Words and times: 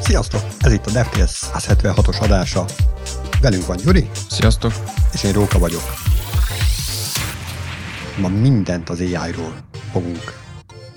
Sziasztok! 0.00 0.40
Ez 0.60 0.72
itt 0.72 0.86
a 0.86 0.90
DevTales 0.90 1.30
176-os 1.52 2.20
adása. 2.20 2.64
Velünk 3.40 3.66
van 3.66 3.76
Gyuri. 3.76 4.10
Sziasztok! 4.30 4.72
És 5.12 5.22
én 5.22 5.32
Róka 5.32 5.58
vagyok. 5.58 5.82
Ma 8.20 8.28
mindent 8.28 8.88
az 8.88 9.00
AI-ról 9.00 9.52
fogunk 9.92 10.38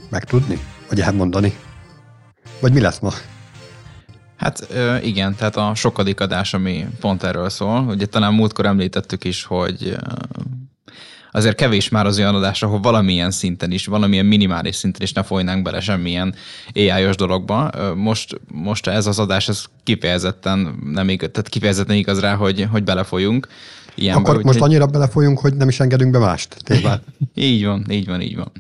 megtudni, 0.10 0.60
vagy 0.90 1.02
elmondani. 1.02 1.58
Vagy 2.60 2.74
mi 2.74 2.80
lesz 2.80 3.00
ma? 3.00 3.12
Hát 4.38 4.68
igen, 5.04 5.36
tehát 5.36 5.56
a 5.56 5.76
sokadik 5.76 6.20
adás, 6.20 6.54
ami 6.54 6.88
pont 7.00 7.24
erről 7.24 7.50
szól. 7.50 7.86
Ugye 7.88 8.06
talán 8.06 8.34
múltkor 8.34 8.66
említettük 8.66 9.24
is, 9.24 9.44
hogy 9.44 9.98
azért 11.32 11.56
kevés 11.56 11.90
már 11.90 12.06
az 12.06 12.18
olyan 12.18 12.36
adás, 12.36 12.64
ahol 12.64 12.80
valamilyen 12.80 13.32
szinten 13.32 13.72
is, 13.72 13.86
valamilyen 13.86 14.26
minimális 14.26 14.76
szinten 14.76 15.02
is 15.02 15.14
ne 15.14 15.24
folynánk 15.24 15.64
bele 15.64 15.80
semmilyen 15.80 16.36
AI-os 16.74 17.16
dologba. 17.16 17.72
Most, 17.96 18.42
most 18.52 18.88
ez 18.88 19.06
az 19.06 19.20
adás, 19.20 19.48
ez 19.48 19.64
kifejezetten 19.84 20.80
nem 20.84 21.10
igaz, 21.10 21.30
tehát 21.32 21.50
kifejezetten 21.50 21.96
igaz 21.96 22.20
rá, 22.20 22.36
hogy, 22.36 22.68
hogy 22.72 22.84
belefolyunk. 22.84 23.48
Ilyenbe, 23.96 24.30
Akkor 24.30 24.44
most 24.44 24.60
hogy... 24.60 24.70
annyira 24.70 24.86
belefolyunk, 24.86 25.40
hogy 25.40 25.54
nem 25.54 25.68
is 25.68 25.80
engedünk 25.80 26.12
be 26.12 26.20
mást. 26.20 26.56
így 27.36 27.66
van, 27.66 27.86
így 27.90 28.08
van, 28.08 28.22
így 28.22 28.36
van. 28.36 28.52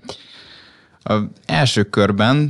A 1.04 1.14
első 1.46 1.84
körben 1.84 2.48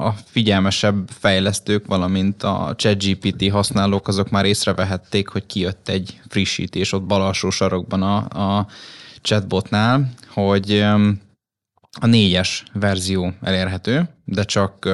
a 0.00 0.14
figyelmesebb 0.24 1.08
fejlesztők, 1.18 1.86
valamint 1.86 2.42
a 2.42 2.74
ChatGPT 2.76 3.50
használók, 3.50 4.08
azok 4.08 4.30
már 4.30 4.44
észrevehették, 4.44 5.28
hogy 5.28 5.46
kijött 5.46 5.88
egy 5.88 6.20
frissítés 6.28 6.92
ott 6.92 7.02
bal 7.02 7.22
alsó 7.22 7.50
sarokban 7.50 8.02
a, 8.02 8.16
a 8.16 8.66
chatbotnál, 9.20 10.10
hogy 10.28 10.84
a 12.00 12.06
négyes 12.06 12.62
verzió 12.72 13.32
elérhető, 13.42 14.08
de 14.24 14.42
csak 14.42 14.88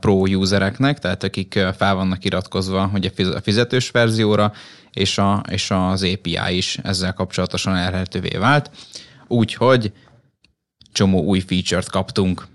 pro 0.00 0.12
usereknek, 0.12 0.98
tehát 0.98 1.22
akik 1.22 1.58
fel 1.76 1.94
vannak 1.94 2.24
iratkozva 2.24 2.86
hogy 2.86 3.12
a 3.16 3.40
fizetős 3.40 3.90
verzióra, 3.90 4.52
és, 4.92 5.18
a, 5.18 5.42
és 5.50 5.70
az 5.70 6.02
API 6.02 6.56
is 6.56 6.78
ezzel 6.82 7.12
kapcsolatosan 7.12 7.76
elérhetővé 7.76 8.36
vált. 8.36 8.70
Úgyhogy 9.26 9.92
csomó 10.92 11.22
új 11.22 11.40
feature-t 11.40 11.90
kaptunk. 11.90 12.46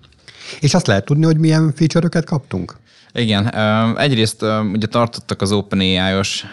És 0.59 0.73
azt 0.73 0.87
lehet 0.87 1.05
tudni, 1.05 1.25
hogy 1.25 1.37
milyen 1.37 1.73
feature-öket 1.75 2.25
kaptunk? 2.25 2.75
Igen, 3.15 3.55
egyrészt 3.97 4.45
ugye 4.73 4.87
tartottak 4.87 5.41
az 5.41 5.51
OpenAI-os 5.51 6.45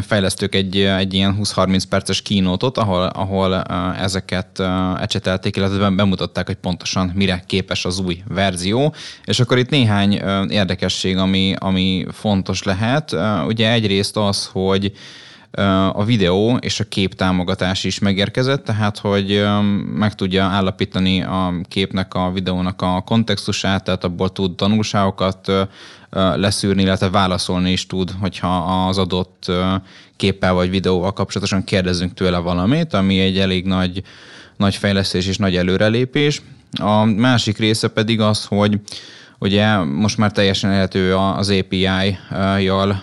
fejlesztők 0.00 0.54
egy, 0.54 0.78
egy 0.80 1.14
ilyen 1.14 1.38
20-30 1.40 1.82
perces 1.88 2.22
kínótot, 2.22 2.78
ahol, 2.78 3.02
ahol 3.06 3.62
ezeket 4.00 4.62
ecsetelték, 5.00 5.56
illetve 5.56 5.90
bemutatták, 5.90 6.46
hogy 6.46 6.56
pontosan 6.56 7.12
mire 7.14 7.42
képes 7.46 7.84
az 7.84 7.98
új 7.98 8.22
verzió, 8.28 8.94
és 9.24 9.40
akkor 9.40 9.58
itt 9.58 9.70
néhány 9.70 10.12
érdekesség, 10.48 11.16
ami, 11.16 11.54
ami 11.58 12.06
fontos 12.12 12.62
lehet. 12.62 13.16
Ugye 13.46 13.72
egyrészt 13.72 14.16
az, 14.16 14.48
hogy 14.52 14.92
a 15.92 16.04
videó 16.04 16.56
és 16.56 16.80
a 16.80 16.84
kép 16.84 17.14
támogatás 17.14 17.84
is 17.84 17.98
megérkezett, 17.98 18.64
tehát 18.64 18.98
hogy 18.98 19.44
meg 19.94 20.14
tudja 20.14 20.44
állapítani 20.44 21.22
a 21.22 21.54
képnek, 21.68 22.14
a 22.14 22.30
videónak 22.32 22.82
a 22.82 23.02
kontextusát, 23.06 23.84
tehát 23.84 24.04
abból 24.04 24.32
tud 24.32 24.54
tanulságokat 24.56 25.52
leszűrni, 26.34 26.82
illetve 26.82 27.10
válaszolni 27.10 27.72
is 27.72 27.86
tud, 27.86 28.10
hogyha 28.20 28.86
az 28.88 28.98
adott 28.98 29.52
képpel 30.16 30.52
vagy 30.52 30.70
videóval 30.70 31.12
kapcsolatosan 31.12 31.64
kérdezünk 31.64 32.14
tőle 32.14 32.38
valamit, 32.38 32.94
ami 32.94 33.20
egy 33.20 33.38
elég 33.38 33.66
nagy, 33.66 34.02
nagy 34.56 34.74
fejlesztés 34.74 35.26
és 35.26 35.36
nagy 35.36 35.56
előrelépés. 35.56 36.42
A 36.80 37.04
másik 37.04 37.58
része 37.58 37.88
pedig 37.88 38.20
az, 38.20 38.44
hogy 38.44 38.80
Ugye 39.38 39.76
most 39.76 40.18
már 40.18 40.32
teljesen 40.32 40.70
elhető 40.70 41.16
az 41.16 41.50
API-jal, 41.50 43.02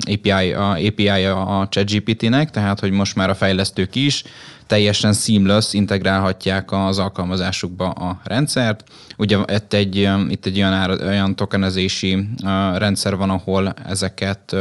API, 0.00 0.52
a 0.52 0.70
API 0.70 1.08
a 1.26 1.66
ChatGPT-nek, 1.70 2.50
tehát 2.50 2.80
hogy 2.80 2.90
most 2.90 3.16
már 3.16 3.30
a 3.30 3.34
fejlesztők 3.34 3.94
is 3.94 4.24
teljesen 4.66 5.12
seamless 5.12 5.72
integrálhatják 5.72 6.72
az 6.72 6.98
alkalmazásukba 6.98 7.90
a 7.90 8.20
rendszert. 8.24 8.84
Ugye 9.16 9.38
itt 9.46 9.72
egy, 9.72 10.10
itt 10.28 10.46
egy 10.46 10.56
olyan, 10.56 11.00
olyan 11.00 11.36
tokenezési 11.36 12.28
rendszer 12.74 13.16
van, 13.16 13.30
ahol 13.30 13.74
ezeket 13.88 14.56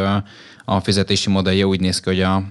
a 0.65 0.79
fizetési 0.79 1.29
modellje 1.29 1.65
úgy 1.65 1.79
néz 1.79 1.99
ki, 1.99 2.09
hogy 2.09 2.21
a, 2.21 2.43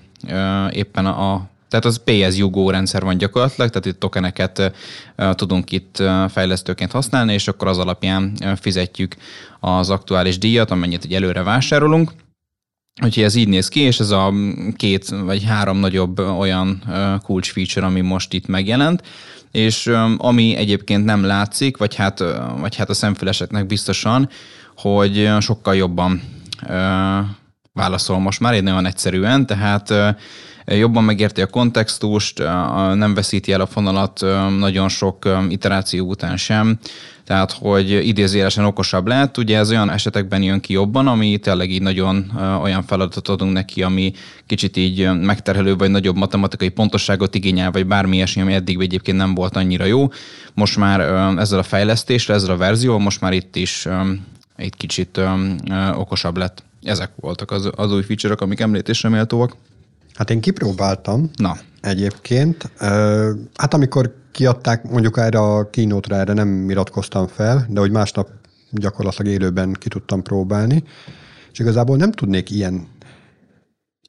éppen 0.70 1.06
a 1.06 1.48
tehát 1.68 1.84
az 1.84 2.00
PS 2.04 2.36
Yugo 2.36 2.70
rendszer 2.70 3.02
van 3.02 3.18
gyakorlatilag, 3.18 3.70
tehát 3.70 3.86
itt 3.86 4.00
tokeneket 4.00 4.72
tudunk 5.32 5.72
itt 5.72 6.02
fejlesztőként 6.28 6.92
használni, 6.92 7.32
és 7.32 7.48
akkor 7.48 7.68
az 7.68 7.78
alapján 7.78 8.32
fizetjük 8.60 9.16
az 9.60 9.90
aktuális 9.90 10.38
díjat, 10.38 10.70
amennyit 10.70 11.04
egy 11.04 11.14
előre 11.14 11.42
vásárolunk. 11.42 12.12
Úgyhogy 13.02 13.22
ez 13.22 13.34
így 13.34 13.48
néz 13.48 13.68
ki, 13.68 13.80
és 13.80 14.00
ez 14.00 14.10
a 14.10 14.32
két 14.76 15.08
vagy 15.08 15.44
három 15.44 15.78
nagyobb 15.78 16.18
olyan 16.18 16.82
kulcs 17.22 17.52
feature, 17.52 17.86
ami 17.86 18.00
most 18.00 18.32
itt 18.32 18.46
megjelent, 18.46 19.02
és 19.52 19.86
ami 20.16 20.54
egyébként 20.54 21.04
nem 21.04 21.24
látszik, 21.24 21.76
vagy 21.76 21.94
hát, 21.94 22.24
vagy 22.60 22.76
hát 22.76 22.90
a 22.90 22.94
szemfüleseknek 22.94 23.66
biztosan, 23.66 24.28
hogy 24.76 25.30
sokkal 25.40 25.76
jobban 25.76 26.22
válaszol 27.72 28.18
most 28.18 28.40
már, 28.40 28.54
egy 28.54 28.62
nagyon 28.62 28.86
egyszerűen, 28.86 29.46
tehát 29.46 29.94
jobban 30.76 31.04
megérti 31.04 31.40
a 31.40 31.46
kontextust, 31.46 32.38
nem 32.94 33.14
veszíti 33.14 33.52
el 33.52 33.60
a 33.60 33.66
fonalat 33.66 34.20
nagyon 34.58 34.88
sok 34.88 35.28
iteráció 35.48 36.06
után 36.06 36.36
sem, 36.36 36.78
tehát 37.24 37.52
hogy 37.52 37.90
idézélesen 37.90 38.64
okosabb 38.64 39.06
lehet. 39.06 39.38
Ugye 39.38 39.58
ez 39.58 39.70
olyan 39.70 39.90
esetekben 39.90 40.42
jön 40.42 40.60
ki 40.60 40.72
jobban, 40.72 41.06
ami 41.06 41.38
tényleg 41.38 41.70
így 41.70 41.82
nagyon 41.82 42.30
olyan 42.62 42.82
feladatot 42.82 43.28
adunk 43.28 43.52
neki, 43.52 43.82
ami 43.82 44.12
kicsit 44.46 44.76
így 44.76 45.10
megterhelő, 45.20 45.76
vagy 45.76 45.90
nagyobb 45.90 46.16
matematikai 46.16 46.68
pontosságot 46.68 47.34
igényel, 47.34 47.70
vagy 47.70 47.86
bármi 47.86 48.16
ilyesmi, 48.16 48.42
ami 48.42 48.54
eddig 48.54 48.80
egyébként 48.80 49.16
nem 49.16 49.34
volt 49.34 49.56
annyira 49.56 49.84
jó. 49.84 50.08
Most 50.54 50.76
már 50.76 51.00
ezzel 51.38 51.58
a 51.58 51.62
fejlesztéssel, 51.62 52.34
ezzel 52.34 52.50
a 52.50 52.56
verzióval, 52.56 53.00
most 53.00 53.20
már 53.20 53.32
itt 53.32 53.56
is 53.56 53.86
egy 54.56 54.76
kicsit 54.76 55.20
okosabb 55.94 56.36
lett. 56.36 56.62
Ezek 56.82 57.10
voltak 57.16 57.50
az, 57.50 57.70
az 57.76 57.92
új 57.92 58.02
feature-ok, 58.02 58.40
amik 58.40 58.60
említésre 58.60 59.08
méltóak. 59.08 59.56
Hát 60.14 60.30
én 60.30 60.40
kipróbáltam 60.40 61.30
Na. 61.36 61.56
egyébként. 61.80 62.70
Hát 63.54 63.74
amikor 63.74 64.14
kiadták, 64.32 64.90
mondjuk 64.90 65.18
erre 65.18 65.38
a 65.38 65.70
kínótra 65.70 66.16
erre 66.16 66.32
nem 66.32 66.70
iratkoztam 66.70 67.26
fel, 67.26 67.66
de 67.68 67.80
hogy 67.80 67.90
másnap 67.90 68.28
gyakorlatilag 68.70 69.32
élőben 69.32 69.72
ki 69.72 69.88
tudtam 69.88 70.22
próbálni, 70.22 70.84
és 71.52 71.58
igazából 71.58 71.96
nem 71.96 72.12
tudnék 72.12 72.50
ilyen 72.50 72.86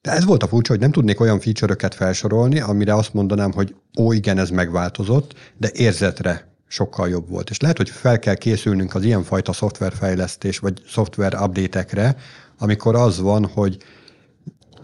de 0.01 0.11
ez 0.11 0.25
volt 0.25 0.43
a 0.43 0.47
furcsa, 0.47 0.71
hogy 0.71 0.81
nem 0.81 0.91
tudnék 0.91 1.19
olyan 1.19 1.39
feature-öket 1.39 1.95
felsorolni, 1.95 2.59
amire 2.59 2.93
azt 2.93 3.13
mondanám, 3.13 3.51
hogy 3.51 3.75
ó, 3.99 4.11
igen, 4.11 4.37
ez 4.37 4.49
megváltozott, 4.49 5.33
de 5.57 5.69
érzetre 5.73 6.47
sokkal 6.67 7.09
jobb 7.09 7.29
volt. 7.29 7.49
És 7.49 7.59
lehet, 7.59 7.77
hogy 7.77 7.89
fel 7.89 8.19
kell 8.19 8.35
készülnünk 8.35 8.95
az 8.95 9.03
ilyenfajta 9.03 9.53
szoftverfejlesztés, 9.53 10.59
vagy 10.59 10.81
szoftver 10.87 11.33
update-ekre, 11.33 12.15
amikor 12.57 12.95
az 12.95 13.19
van, 13.19 13.45
hogy 13.45 13.77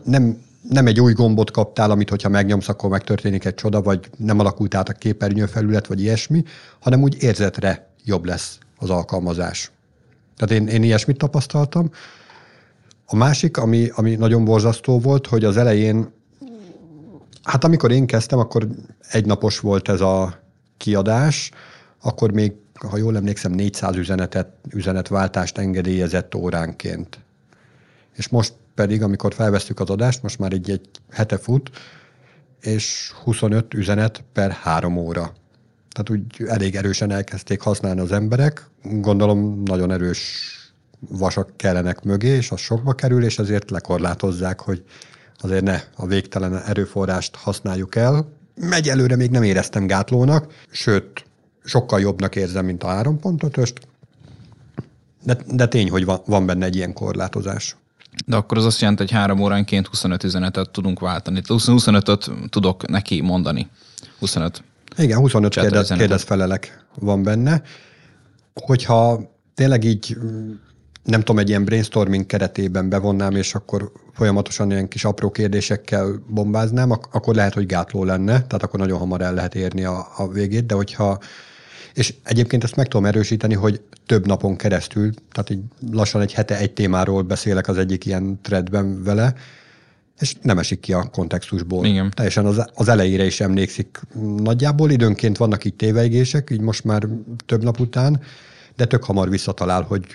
nem 0.04 0.38
nem 0.70 0.88
egy 0.88 1.00
új 1.00 1.14
gombot 1.14 1.52
kaptál, 1.52 1.92
amit 1.92 2.10
hogyha 2.10 2.30
megnyomsz, 2.30 2.70
akkor 2.70 2.90
megtörténik 2.90 3.46
egy 3.46 3.54
csoda, 3.54 3.82
vagy 3.82 4.10
nem 4.18 4.40
alakult 4.40 4.76
át 4.76 4.90
a 4.90 4.94
képernyő 4.94 5.46
felület, 5.46 5.88
vagy 5.88 6.02
ilyesmi, 6.02 6.44
hanem 6.80 7.02
úgy 7.02 7.24
érzetre 7.24 7.90
jobb 8.04 8.26
lesz 8.26 8.58
az 8.78 8.90
alkalmazás. 8.90 9.72
Tehát 10.38 10.62
én, 10.62 10.68
én 10.68 10.84
ilyesmit 10.84 11.18
tapasztaltam. 11.18 11.92
A 13.06 13.16
másik, 13.16 13.58
ami, 13.58 13.90
ami 13.96 14.16
nagyon 14.16 14.46
borzasztó 14.46 15.00
volt, 15.00 15.28
hogy 15.28 15.44
az 15.44 15.58
elején, 15.58 16.12
hát 17.44 17.64
amikor 17.64 17.92
én 17.92 18.06
kezdtem, 18.06 18.40
akkor 18.40 18.68
egynapos 19.10 19.60
volt 19.60 19.90
ez 19.90 20.02
a 20.02 20.40
kiadás, 20.78 21.52
akkor 22.02 22.32
még, 22.32 22.54
ha 22.74 22.98
jól 22.98 23.16
emlékszem, 23.16 23.52
400 23.52 23.96
üzenetet, 23.96 24.50
üzenetváltást 24.70 25.58
engedélyezett 25.58 26.36
óránként. 26.36 27.20
És 28.16 28.28
most 28.28 28.54
pedig, 28.76 29.02
amikor 29.02 29.34
felvesztük 29.34 29.80
az 29.80 29.90
adást, 29.90 30.24
most 30.24 30.40
már 30.40 30.54
egy, 30.54 30.70
egy 30.70 30.90
hete 31.12 31.38
fut, 31.38 31.70
és 32.62 33.12
25 33.24 33.74
üzenet 33.74 34.24
per 34.34 34.52
három 34.52 34.98
óra. 34.98 35.34
Tehát 35.90 36.10
úgy 36.10 36.50
elég 36.50 36.76
erősen 36.76 37.12
elkezdték 37.12 37.62
használni 37.62 38.00
az 38.00 38.12
emberek. 38.12 38.70
Gondolom 38.84 39.64
nagyon 39.64 39.92
erős 39.92 40.50
vasak 41.00 41.58
kellenek 41.58 42.04
mögé, 42.04 42.28
és 42.28 42.52
az 42.52 42.60
sokba 42.60 42.94
kerül, 42.94 43.24
és 43.24 43.40
ezért 43.40 43.72
lekorlátozzák, 43.72 44.60
hogy 44.60 44.84
azért 45.38 45.64
ne 45.64 45.82
a 45.96 46.06
végtelen 46.06 46.58
erőforrást 46.58 47.36
használjuk 47.36 47.96
el. 47.96 48.28
Megy 48.56 48.90
előre 48.90 49.16
még 49.16 49.32
nem 49.32 49.44
éreztem 49.44 49.88
gátlónak, 49.88 50.54
sőt, 50.72 51.26
sokkal 51.64 52.00
jobbnak 52.00 52.36
érzem, 52.36 52.66
mint 52.66 52.84
a 52.84 52.88
3.5-öst, 52.88 53.76
de, 55.24 55.38
de 55.52 55.68
tény, 55.68 55.90
hogy 55.90 56.06
van, 56.06 56.22
van 56.26 56.46
benne 56.46 56.66
egy 56.66 56.76
ilyen 56.76 56.94
korlátozás. 56.94 57.76
De 58.26 58.36
akkor 58.36 58.58
az 58.58 58.66
azt 58.66 58.80
jelenti, 58.80 59.02
hogy 59.02 59.12
három 59.12 59.40
óránként 59.40 59.88
25 59.88 60.24
üzenetet 60.24 60.70
tudunk 60.70 61.00
váltani. 61.00 61.42
25-öt 61.48 62.32
tudok 62.50 62.88
neki 62.88 63.22
mondani. 63.22 63.68
25. 64.20 64.64
Igen, 64.98 65.18
25 65.18 65.54
kérdez, 65.56 65.90
kérdez 65.90 66.24
felelek 66.24 66.86
van 67.00 67.24
benne. 67.24 67.62
hogyha 68.54 69.32
tényleg 69.54 69.84
így 69.84 70.18
nem 71.04 71.20
tudom, 71.20 71.40
egy 71.40 71.50
ilyen 71.50 71.66
brainstorming 71.66 72.26
keretében 72.26 72.90
bevonnám, 72.90 73.36
és 73.36 73.56
akkor 73.56 73.92
folyamatosan 74.14 74.72
ilyen 74.72 74.88
kis 74.88 75.06
apró 75.06 75.32
kérdésekkel 75.32 76.24
bombáznám, 76.28 76.92
akkor 76.92 77.36
lehet, 77.36 77.54
hogy 77.54 77.66
gátló 77.66 78.04
lenne, 78.04 78.32
tehát 78.32 78.64
akkor 78.64 78.80
nagyon 78.80 79.00
hamar 79.00 79.22
el 79.22 79.34
lehet 79.34 79.56
érni 79.56 79.84
a, 79.84 80.08
a 80.18 80.28
végét, 80.28 80.66
de 80.66 80.76
hogyha 80.76 81.20
és 81.96 82.14
egyébként 82.24 82.64
ezt 82.64 82.76
meg 82.76 82.88
tudom 82.88 83.06
erősíteni, 83.06 83.54
hogy 83.54 83.82
több 84.06 84.26
napon 84.26 84.56
keresztül, 84.56 85.14
tehát 85.32 85.50
így 85.50 85.60
lassan 85.92 86.22
egy 86.22 86.34
hete 86.34 86.58
egy 86.58 86.72
témáról 86.72 87.22
beszélek 87.22 87.68
az 87.68 87.78
egyik 87.78 88.06
ilyen 88.06 88.40
threadben 88.42 89.04
vele, 89.04 89.34
és 90.20 90.36
nem 90.42 90.58
esik 90.58 90.80
ki 90.80 90.94
a 90.94 91.04
kontextusból. 91.04 91.86
Igen. 91.86 92.12
Teljesen 92.16 92.46
az, 92.46 92.66
az 92.74 92.88
elejére 92.88 93.26
is 93.26 93.40
emlékszik 93.40 94.02
nagyjából. 94.38 94.92
Időnként 94.92 95.38
vannak 95.38 95.66
így 95.66 95.74
téveigések, 95.74 96.50
így 96.52 96.60
most 96.60 96.84
már 96.84 97.08
több 97.46 97.64
nap 97.64 97.80
után, 97.80 98.22
de 98.76 98.86
tök 98.86 99.04
hamar 99.04 99.30
visszatalál, 99.30 99.82
hogy 99.82 100.06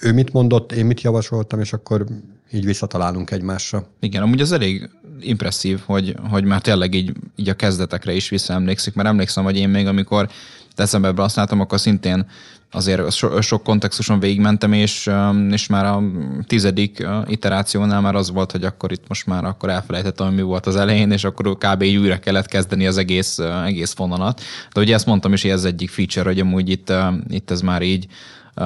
ő 0.00 0.12
mit 0.12 0.32
mondott, 0.32 0.72
én 0.72 0.86
mit 0.86 1.00
javasoltam, 1.00 1.60
és 1.60 1.72
akkor 1.72 2.06
így 2.52 2.64
visszatalálunk 2.64 3.30
egymásra. 3.30 3.86
Igen, 4.00 4.22
amúgy 4.22 4.40
az 4.40 4.52
elég 4.52 4.90
impresszív, 5.20 5.80
hogy, 5.84 6.14
hogy 6.30 6.44
már 6.44 6.60
tényleg 6.60 6.94
így, 6.94 7.12
így 7.36 7.48
a 7.48 7.54
kezdetekre 7.54 8.12
is 8.12 8.28
visszaemlékszik, 8.28 8.94
mert 8.94 9.08
emlékszem, 9.08 9.44
hogy 9.44 9.56
én 9.56 9.68
még 9.68 9.86
amikor 9.86 10.28
decemberben 10.76 11.24
használtam, 11.24 11.60
akkor 11.60 11.80
szintén 11.80 12.26
azért 12.70 13.12
so, 13.12 13.40
sok 13.40 13.62
kontextuson 13.62 14.20
végigmentem, 14.20 14.72
és, 14.72 15.10
és 15.50 15.66
már 15.66 15.84
a 15.84 16.02
tizedik 16.46 17.06
iterációnál 17.26 18.00
már 18.00 18.14
az 18.14 18.30
volt, 18.30 18.52
hogy 18.52 18.64
akkor 18.64 18.92
itt 18.92 19.08
most 19.08 19.26
már 19.26 19.44
akkor 19.44 19.68
elfelejtettem, 19.68 20.26
hogy 20.26 20.34
mi 20.34 20.42
volt 20.42 20.66
az 20.66 20.76
elején, 20.76 21.10
és 21.10 21.24
akkor 21.24 21.56
kb. 21.58 21.82
így 21.82 21.96
újra 21.96 22.18
kellett 22.18 22.46
kezdeni 22.46 22.86
az 22.86 22.96
egész, 22.96 23.38
egész 23.64 23.92
fonalat. 23.92 24.40
De 24.72 24.80
ugye 24.80 24.94
ezt 24.94 25.06
mondtam 25.06 25.32
is, 25.32 25.42
hogy 25.42 25.50
ez 25.50 25.64
egyik 25.64 25.90
feature, 25.90 26.28
hogy 26.28 26.40
amúgy 26.40 26.68
itt, 26.68 26.92
itt 27.28 27.50
ez 27.50 27.60
már 27.60 27.82
így 27.82 28.06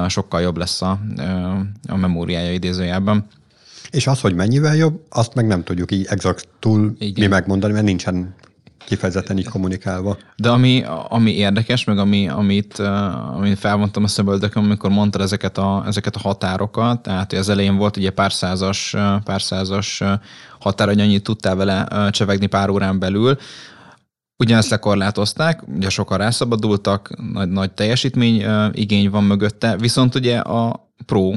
sokkal 0.08 0.41
jobb 0.41 0.56
lesz 0.56 0.82
a, 0.82 1.00
a 1.88 1.97
memóriája 1.97 2.53
idézőjelben. 2.53 3.26
És 3.91 4.06
az, 4.06 4.20
hogy 4.20 4.35
mennyivel 4.35 4.76
jobb, 4.76 5.00
azt 5.08 5.35
meg 5.35 5.47
nem 5.47 5.64
tudjuk 5.64 5.93
így 5.93 6.06
exaktul 6.08 6.97
mi 7.14 7.26
megmondani, 7.26 7.73
mert 7.73 7.85
nincsen 7.85 8.35
kifejezetten 8.87 9.38
így 9.38 9.49
kommunikálva. 9.49 10.17
De 10.37 10.50
ami, 10.50 10.85
ami 11.09 11.31
érdekes, 11.31 11.85
meg 11.85 11.99
ami, 11.99 12.29
amit, 12.29 12.79
amit 13.35 13.59
felmondtam 13.59 14.05
a 14.05 14.09
szöböldökön, 14.09 14.65
amikor 14.65 14.91
mondtad 14.91 15.21
ezeket 15.21 15.59
a, 15.59 15.83
ezeket 15.87 16.17
a 16.17 16.21
határokat, 16.21 17.03
tehát 17.03 17.33
az 17.33 17.49
elején 17.49 17.77
volt 17.77 17.97
ugye 17.97 18.11
pár 18.11 18.33
százas, 18.33 18.94
pár 19.25 19.43
százas 19.43 20.03
határ, 20.61 20.88
hogy 20.88 21.00
annyit 21.00 21.23
tudtál 21.23 21.56
vele 21.56 22.11
csevegni 22.11 22.47
pár 22.47 22.71
órán 22.71 22.99
belül, 22.99 23.37
Ugyanezt 24.38 24.71
lekorlátozták, 24.71 25.62
ugye 25.77 25.89
sokan 25.89 26.19
rászabadultak, 26.19 27.11
nagy, 27.32 27.49
nagy 27.49 27.71
teljesítmény 27.71 28.44
igény 28.73 29.11
van 29.11 29.25
mögötte, 29.25 29.77
viszont 29.77 30.15
ugye 30.15 30.39
a 30.39 30.91
Pro 31.06 31.32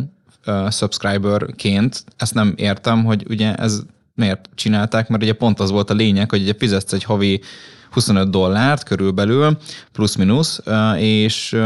subscriberként 0.69 2.03
ezt 2.17 2.33
nem 2.33 2.53
értem, 2.55 3.03
hogy 3.05 3.25
ugye 3.29 3.55
ez 3.55 3.81
miért 4.19 4.49
csinálták, 4.55 5.07
mert 5.07 5.23
ugye 5.23 5.33
pont 5.33 5.59
az 5.59 5.71
volt 5.71 5.89
a 5.89 5.93
lényeg, 5.93 6.29
hogy 6.29 6.41
ugye 6.41 6.53
fizetsz 6.57 6.93
egy 6.93 7.03
havi 7.03 7.41
25 7.91 8.29
dollárt 8.29 8.83
körülbelül, 8.83 9.57
plusz-minusz, 9.91 10.61
és, 10.97 11.57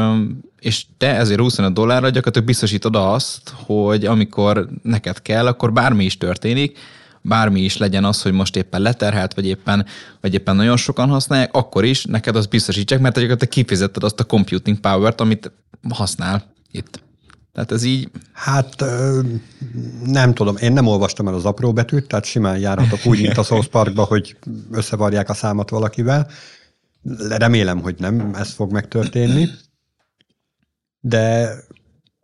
és 0.60 0.86
te 0.98 1.16
ezért 1.16 1.40
25 1.40 1.74
dollárra 1.74 2.08
gyakorlatilag 2.08 2.48
biztosítod 2.48 2.96
azt, 2.96 3.54
hogy 3.56 4.06
amikor 4.06 4.70
neked 4.82 5.22
kell, 5.22 5.48
akkor 5.48 5.74
bármi 5.74 6.04
is 6.04 6.18
történik, 6.18 6.78
bármi 7.22 7.62
is 7.62 7.78
legyen 7.78 8.04
az, 8.04 8.22
hogy 8.22 8.32
most 8.32 8.56
éppen 8.56 8.82
leterhelt, 8.82 9.34
vagy 9.34 9.48
éppen, 9.48 9.86
vagy 10.22 10.34
éppen 10.34 10.56
nagyon 10.56 10.78
sokan 10.78 11.10
használják, 11.10 11.54
akkor 11.54 11.86
is 11.86 12.06
neked 12.06 12.36
az 12.36 12.46
biztosítsák, 12.46 13.00
mert 13.00 13.38
te 13.38 13.46
kifizetted 13.46 14.04
azt 14.04 14.20
a 14.20 14.24
computing 14.24 14.80
power-t, 14.80 15.22
amit 15.22 15.52
használ 15.90 16.54
itt. 16.72 17.03
Tehát 17.54 17.72
ez 17.72 17.84
így... 17.84 18.10
Hát 18.34 18.84
nem 20.04 20.34
tudom, 20.34 20.58
én 20.58 20.74
nem 20.74 20.88
olvastam 20.88 21.28
el 21.28 21.34
az 21.34 21.46
apró 21.46 21.74
betűt, 21.74 22.08
tehát 22.08 22.26
simán 22.26 22.58
járhatok 22.58 23.06
úgy, 23.06 23.22
mint 23.22 23.38
a 23.38 23.44
South 23.44 23.68
Parkba, 23.68 24.04
hogy 24.04 24.38
összevarják 24.72 25.30
a 25.30 25.34
számat 25.34 25.70
valakivel. 25.70 26.30
Remélem, 27.30 27.82
hogy 27.82 27.96
nem 28.00 28.34
ez 28.36 28.54
fog 28.54 28.72
megtörténni. 28.72 29.48
De 31.00 31.56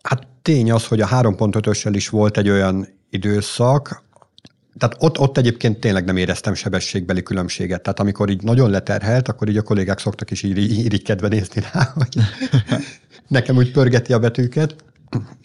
hát 0.04 0.28
tény 0.42 0.72
az, 0.72 0.88
hogy 0.88 1.02
a 1.02 1.08
3.5-össel 1.08 1.92
is 1.94 2.10
volt 2.10 2.38
egy 2.38 2.50
olyan 2.50 2.88
időszak, 3.10 4.08
tehát 4.78 4.96
ott, 5.00 5.20
ott 5.20 5.38
egyébként 5.38 5.80
tényleg 5.80 6.06
nem 6.06 6.18
éreztem 6.18 6.54
sebességbeli 6.54 7.24
különbséget. 7.24 7.82
Tehát 7.82 8.00
amikor 8.00 8.30
így 8.30 8.44
nagyon 8.44 8.70
leterhelt, 8.70 9.28
akkor 9.28 9.50
így 9.50 9.58
a 9.58 9.62
kollégák 9.62 10.00
szoktak 10.00 10.32
is 10.32 10.44
irigykedve 10.44 11.28
nézni 11.28 11.62
rá, 11.72 11.92
hogy 11.94 12.18
nekem 13.28 13.56
úgy 13.56 13.72
pörgeti 13.72 14.14
a 14.14 14.20
betűket. 14.20 14.76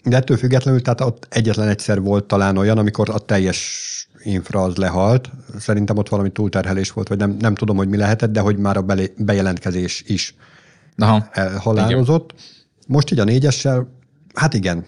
De 0.03 0.15
ettől 0.15 0.37
függetlenül, 0.37 0.81
tehát 0.81 1.01
ott 1.01 1.27
egyetlen 1.29 1.67
egyszer 1.67 2.01
volt 2.01 2.23
talán 2.23 2.57
olyan, 2.57 2.77
amikor 2.77 3.09
a 3.09 3.19
teljes 3.19 3.83
infra 4.23 4.61
az 4.63 4.75
lehalt. 4.75 5.29
Szerintem 5.57 5.97
ott 5.97 6.09
valami 6.09 6.31
túlterhelés 6.31 6.91
volt, 6.91 7.07
vagy 7.07 7.17
nem, 7.17 7.37
nem 7.39 7.55
tudom, 7.55 7.77
hogy 7.77 7.87
mi 7.87 7.97
lehetett, 7.97 8.31
de 8.31 8.39
hogy 8.39 8.57
már 8.57 8.77
a 8.77 8.81
belé, 8.81 9.13
bejelentkezés 9.17 10.03
is 10.07 10.35
Aha. 10.97 11.27
halálozott. 11.59 12.33
Most 12.87 13.11
így 13.11 13.19
a 13.19 13.23
négyessel, 13.23 13.87
hát 14.33 14.53
igen. 14.53 14.85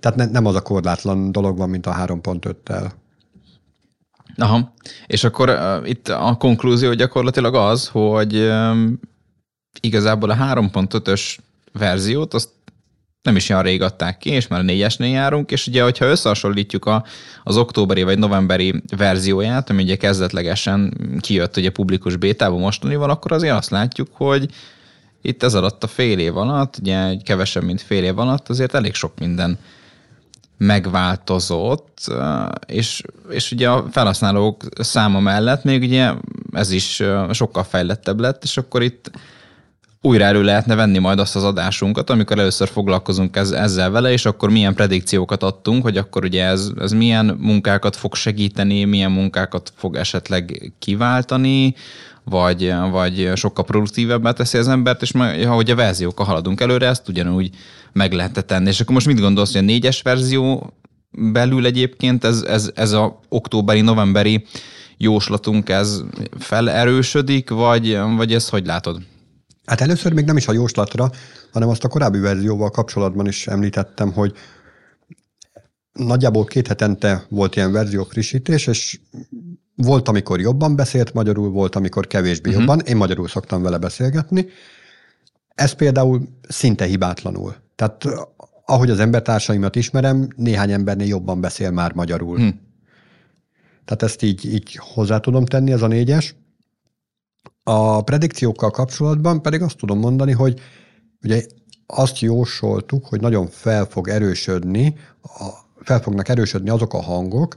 Tehát 0.00 0.18
ne, 0.18 0.26
nem 0.26 0.46
az 0.46 0.54
a 0.54 0.60
korlátlan 0.60 1.32
dolog 1.32 1.58
van, 1.58 1.70
mint 1.70 1.86
a 1.86 1.94
3.5-tel. 1.94 2.90
Aha. 4.36 4.74
És 5.06 5.24
akkor 5.24 5.48
uh, 5.48 5.88
itt 5.88 6.08
a 6.08 6.36
konklúzió 6.38 6.92
gyakorlatilag 6.92 7.54
az, 7.54 7.88
hogy 7.88 8.36
um, 8.36 9.00
igazából 9.80 10.30
a 10.30 10.36
3.5-ös 10.36 11.36
verziót 11.72 12.34
azt 12.34 12.48
nem 13.22 13.36
is 13.36 13.48
olyan 13.48 13.62
rég 13.62 13.82
adták 13.82 14.18
ki, 14.18 14.30
és 14.30 14.48
már 14.48 14.60
a 14.60 14.62
négyesnél 14.62 15.10
járunk, 15.10 15.50
és 15.50 15.66
ugye, 15.66 15.82
hogyha 15.82 16.04
összehasonlítjuk 16.04 16.84
a, 16.84 17.04
az 17.44 17.56
októberi 17.56 18.02
vagy 18.02 18.18
novemberi 18.18 18.82
verzióját, 18.96 19.70
ami 19.70 19.82
ugye 19.82 19.96
kezdetlegesen 19.96 20.94
kijött 21.20 21.56
ugye 21.56 21.70
publikus 21.70 22.16
bétában 22.16 22.60
mostanival, 22.60 23.10
akkor 23.10 23.32
azért 23.32 23.56
azt 23.56 23.70
látjuk, 23.70 24.08
hogy 24.12 24.50
itt 25.22 25.42
ez 25.42 25.54
alatt 25.54 25.84
a 25.84 25.86
fél 25.86 26.18
év 26.18 26.36
alatt, 26.36 26.76
ugye 26.80 27.16
kevesebb, 27.24 27.62
mint 27.62 27.80
fél 27.80 28.04
év 28.04 28.18
alatt, 28.18 28.48
azért 28.48 28.74
elég 28.74 28.94
sok 28.94 29.18
minden 29.18 29.58
megváltozott, 30.56 32.12
és, 32.66 33.02
és 33.30 33.52
ugye 33.52 33.70
a 33.70 33.86
felhasználók 33.90 34.64
száma 34.78 35.20
mellett 35.20 35.64
még 35.64 35.82
ugye 35.82 36.12
ez 36.52 36.70
is 36.70 37.02
sokkal 37.30 37.64
fejlettebb 37.64 38.20
lett, 38.20 38.44
és 38.44 38.56
akkor 38.56 38.82
itt 38.82 39.10
újra 40.02 40.24
elő 40.24 40.42
lehetne 40.42 40.74
venni 40.74 40.98
majd 40.98 41.18
azt 41.18 41.36
az 41.36 41.44
adásunkat, 41.44 42.10
amikor 42.10 42.38
először 42.38 42.68
foglalkozunk 42.68 43.36
ez, 43.36 43.50
ezzel 43.50 43.90
vele, 43.90 44.12
és 44.12 44.24
akkor 44.24 44.50
milyen 44.50 44.74
predikciókat 44.74 45.42
adtunk, 45.42 45.82
hogy 45.82 45.96
akkor 45.96 46.24
ugye 46.24 46.44
ez, 46.44 46.70
ez 46.78 46.92
milyen 46.92 47.36
munkákat 47.40 47.96
fog 47.96 48.14
segíteni, 48.14 48.84
milyen 48.84 49.10
munkákat 49.10 49.72
fog 49.76 49.96
esetleg 49.96 50.72
kiváltani, 50.78 51.74
vagy, 52.24 52.74
vagy 52.90 53.30
sokkal 53.34 53.64
produktívebbá 53.64 54.32
teszi 54.32 54.58
az 54.58 54.68
embert, 54.68 55.02
és 55.02 55.10
ahogy 55.44 55.70
a 55.70 55.74
verziókkal 55.74 56.26
haladunk 56.26 56.60
előre, 56.60 56.86
ezt 56.86 57.08
ugyanúgy 57.08 57.50
meg 57.92 58.12
lehet 58.12 58.44
tenni. 58.46 58.68
És 58.68 58.80
akkor 58.80 58.94
most 58.94 59.06
mit 59.06 59.20
gondolsz, 59.20 59.52
hogy 59.52 59.62
a 59.62 59.64
négyes 59.64 60.02
verzió 60.02 60.72
belül 61.10 61.66
egyébként 61.66 62.24
ez, 62.24 62.42
ez, 62.42 62.70
ez 62.74 62.92
a 62.92 63.20
októberi, 63.28 63.80
novemberi 63.80 64.44
jóslatunk 64.96 65.68
ez 65.68 66.02
felerősödik, 66.38 67.50
vagy, 67.50 67.98
vagy 68.16 68.34
ezt 68.34 68.50
hogy 68.50 68.66
látod? 68.66 69.00
Hát 69.64 69.80
először 69.80 70.12
még 70.12 70.24
nem 70.24 70.36
is 70.36 70.48
a 70.48 70.52
jóslatra, 70.52 71.10
hanem 71.52 71.68
azt 71.68 71.84
a 71.84 71.88
korábbi 71.88 72.18
verzióval 72.18 72.70
kapcsolatban 72.70 73.26
is 73.26 73.46
említettem, 73.46 74.12
hogy 74.12 74.32
nagyjából 75.92 76.44
két 76.44 76.66
hetente 76.66 77.24
volt 77.28 77.56
ilyen 77.56 77.72
verzió 77.72 78.04
frissítés, 78.04 78.66
és 78.66 79.00
volt, 79.74 80.08
amikor 80.08 80.40
jobban 80.40 80.76
beszélt 80.76 81.14
magyarul, 81.14 81.50
volt, 81.50 81.74
amikor 81.74 82.06
kevésbé 82.06 82.48
uh-huh. 82.48 82.64
jobban. 82.64 82.86
Én 82.86 82.96
magyarul 82.96 83.28
szoktam 83.28 83.62
vele 83.62 83.78
beszélgetni. 83.78 84.46
Ez 85.54 85.72
például 85.72 86.28
szinte 86.48 86.84
hibátlanul. 86.84 87.54
Tehát 87.76 88.04
ahogy 88.64 88.90
az 88.90 89.00
embertársaimat 89.00 89.76
ismerem, 89.76 90.28
néhány 90.36 90.72
embernél 90.72 91.06
jobban 91.06 91.40
beszél 91.40 91.70
már 91.70 91.92
magyarul. 91.92 92.36
Hmm. 92.36 92.60
Tehát 93.84 94.02
ezt 94.02 94.22
így, 94.22 94.54
így 94.54 94.78
hozzá 94.80 95.18
tudom 95.18 95.44
tenni, 95.44 95.72
ez 95.72 95.82
a 95.82 95.86
négyes. 95.86 96.34
A 97.62 98.02
predikciókkal 98.02 98.70
kapcsolatban 98.70 99.42
pedig 99.42 99.62
azt 99.62 99.76
tudom 99.76 99.98
mondani, 99.98 100.32
hogy 100.32 100.60
ugye 101.22 101.42
azt 101.86 102.18
jósoltuk, 102.18 103.06
hogy 103.06 103.20
nagyon 103.20 103.46
fel 103.46 103.84
fog 103.84 104.08
erősödni, 104.08 104.96
fel 105.82 106.00
fognak 106.00 106.28
erősödni 106.28 106.70
azok 106.70 106.94
a 106.94 107.02
hangok, 107.02 107.56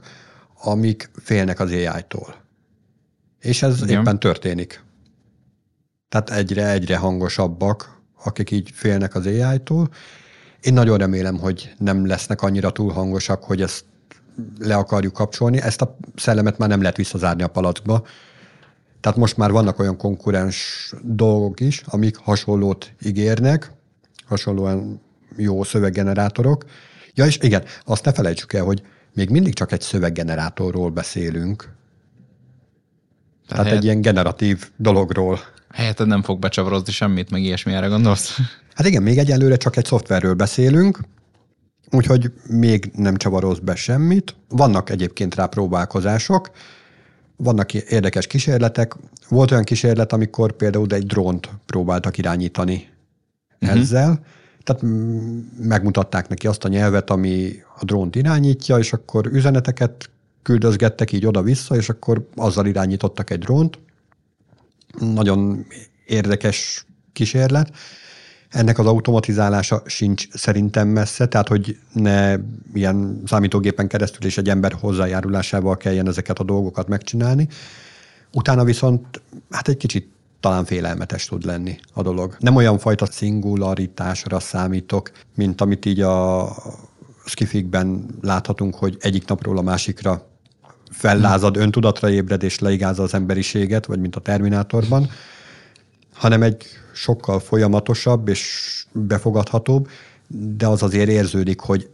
amik 0.62 1.10
félnek 1.22 1.60
az 1.60 1.70
AI-tól. 1.70 2.34
És 3.40 3.62
ez 3.62 3.82
Igen. 3.82 4.00
éppen 4.00 4.18
történik. 4.18 4.84
Tehát 6.08 6.30
egyre-egyre 6.30 6.96
hangosabbak, 6.96 8.00
akik 8.24 8.50
így 8.50 8.70
félnek 8.74 9.14
az 9.14 9.26
AI-tól. 9.26 9.88
Én 10.60 10.72
nagyon 10.72 10.98
remélem, 10.98 11.38
hogy 11.38 11.74
nem 11.78 12.06
lesznek 12.06 12.42
annyira 12.42 12.70
túl 12.70 12.92
hangosak, 12.92 13.44
hogy 13.44 13.62
ezt 13.62 13.84
le 14.58 14.76
akarjuk 14.76 15.12
kapcsolni. 15.12 15.60
Ezt 15.60 15.82
a 15.82 15.96
szellemet 16.16 16.58
már 16.58 16.68
nem 16.68 16.80
lehet 16.80 16.96
visszazárni 16.96 17.42
a 17.42 17.48
palackba. 17.48 18.06
Tehát 19.04 19.18
most 19.18 19.36
már 19.36 19.50
vannak 19.50 19.78
olyan 19.78 19.96
konkurens 19.96 20.92
dolgok 21.02 21.60
is, 21.60 21.82
amik 21.86 22.16
hasonlót 22.16 22.92
ígérnek, 23.02 23.72
hasonlóan 24.26 25.00
jó 25.36 25.62
szöveggenerátorok. 25.62 26.64
Ja, 27.14 27.26
és 27.26 27.38
igen, 27.40 27.64
azt 27.84 28.04
ne 28.04 28.12
felejtsük 28.12 28.52
el, 28.52 28.64
hogy 28.64 28.82
még 29.14 29.30
mindig 29.30 29.54
csak 29.54 29.72
egy 29.72 29.80
szöveggenerátorról 29.80 30.90
beszélünk. 30.90 31.62
Tehát, 33.48 33.64
Tehát 33.64 33.78
egy 33.78 33.84
ilyen 33.84 34.00
generatív 34.00 34.70
dologról. 34.76 35.38
Helyetted 35.70 36.06
nem 36.06 36.22
fog 36.22 36.38
becsavarozni 36.38 36.92
semmit, 36.92 37.30
meg 37.30 37.42
ilyesmi, 37.42 37.72
erre 37.72 37.86
gondolsz? 37.86 38.38
Hát 38.74 38.86
igen, 38.86 39.02
még 39.02 39.18
egyelőre 39.18 39.56
csak 39.56 39.76
egy 39.76 39.84
szoftverről 39.84 40.34
beszélünk, 40.34 40.98
úgyhogy 41.90 42.32
még 42.48 42.90
nem 42.94 43.16
csavaroz 43.16 43.58
be 43.58 43.74
semmit. 43.74 44.34
Vannak 44.48 44.90
egyébként 44.90 45.34
rá 45.34 45.46
próbálkozások, 45.46 46.50
vannak 47.36 47.74
érdekes 47.74 48.26
kísérletek. 48.26 48.96
Volt 49.28 49.50
olyan 49.50 49.64
kísérlet, 49.64 50.12
amikor 50.12 50.52
például 50.52 50.86
egy 50.88 51.06
drónt 51.06 51.50
próbáltak 51.66 52.18
irányítani 52.18 52.88
uh-huh. 53.60 53.78
ezzel, 53.78 54.24
tehát 54.62 54.82
megmutatták 55.58 56.28
neki 56.28 56.46
azt 56.46 56.64
a 56.64 56.68
nyelvet, 56.68 57.10
ami 57.10 57.52
a 57.80 57.84
drónt 57.84 58.16
irányítja, 58.16 58.78
és 58.78 58.92
akkor 58.92 59.26
üzeneteket 59.26 60.10
küldözgettek 60.42 61.12
így 61.12 61.26
oda-vissza, 61.26 61.76
és 61.76 61.88
akkor 61.88 62.28
azzal 62.34 62.66
irányítottak 62.66 63.30
egy 63.30 63.38
drónt. 63.38 63.78
Nagyon 64.98 65.66
érdekes 66.06 66.86
kísérlet. 67.12 67.70
Ennek 68.54 68.78
az 68.78 68.86
automatizálása 68.86 69.82
sincs 69.86 70.28
szerintem 70.30 70.88
messze, 70.88 71.26
tehát 71.26 71.48
hogy 71.48 71.78
ne 71.92 72.36
ilyen 72.74 73.22
számítógépen 73.26 73.88
keresztül 73.88 74.26
és 74.26 74.38
egy 74.38 74.48
ember 74.48 74.72
hozzájárulásával 74.72 75.76
kelljen 75.76 76.08
ezeket 76.08 76.38
a 76.38 76.44
dolgokat 76.44 76.88
megcsinálni. 76.88 77.48
Utána 78.32 78.64
viszont 78.64 79.20
hát 79.50 79.68
egy 79.68 79.76
kicsit 79.76 80.08
talán 80.40 80.64
félelmetes 80.64 81.26
tud 81.26 81.44
lenni 81.44 81.78
a 81.92 82.02
dolog. 82.02 82.36
Nem 82.38 82.56
olyan 82.56 82.78
fajta 82.78 83.06
szingularitásra 83.06 84.40
számítok, 84.40 85.10
mint 85.34 85.60
amit 85.60 85.84
így 85.84 86.00
a 86.00 86.48
skifikben 87.24 88.06
láthatunk, 88.20 88.74
hogy 88.74 88.96
egyik 89.00 89.26
napról 89.26 89.58
a 89.58 89.62
másikra 89.62 90.26
fellázad, 90.90 91.56
öntudatra 91.56 92.10
ébred 92.10 92.42
és 92.42 92.58
leigázza 92.58 93.02
az 93.02 93.14
emberiséget, 93.14 93.86
vagy 93.86 94.00
mint 94.00 94.16
a 94.16 94.20
Terminátorban, 94.20 95.10
hanem 96.14 96.42
egy 96.42 96.64
sokkal 96.92 97.40
folyamatosabb 97.40 98.28
és 98.28 98.84
befogadhatóbb, 98.92 99.88
de 100.28 100.66
az 100.66 100.82
azért 100.82 101.08
érződik, 101.08 101.60
hogy 101.60 101.88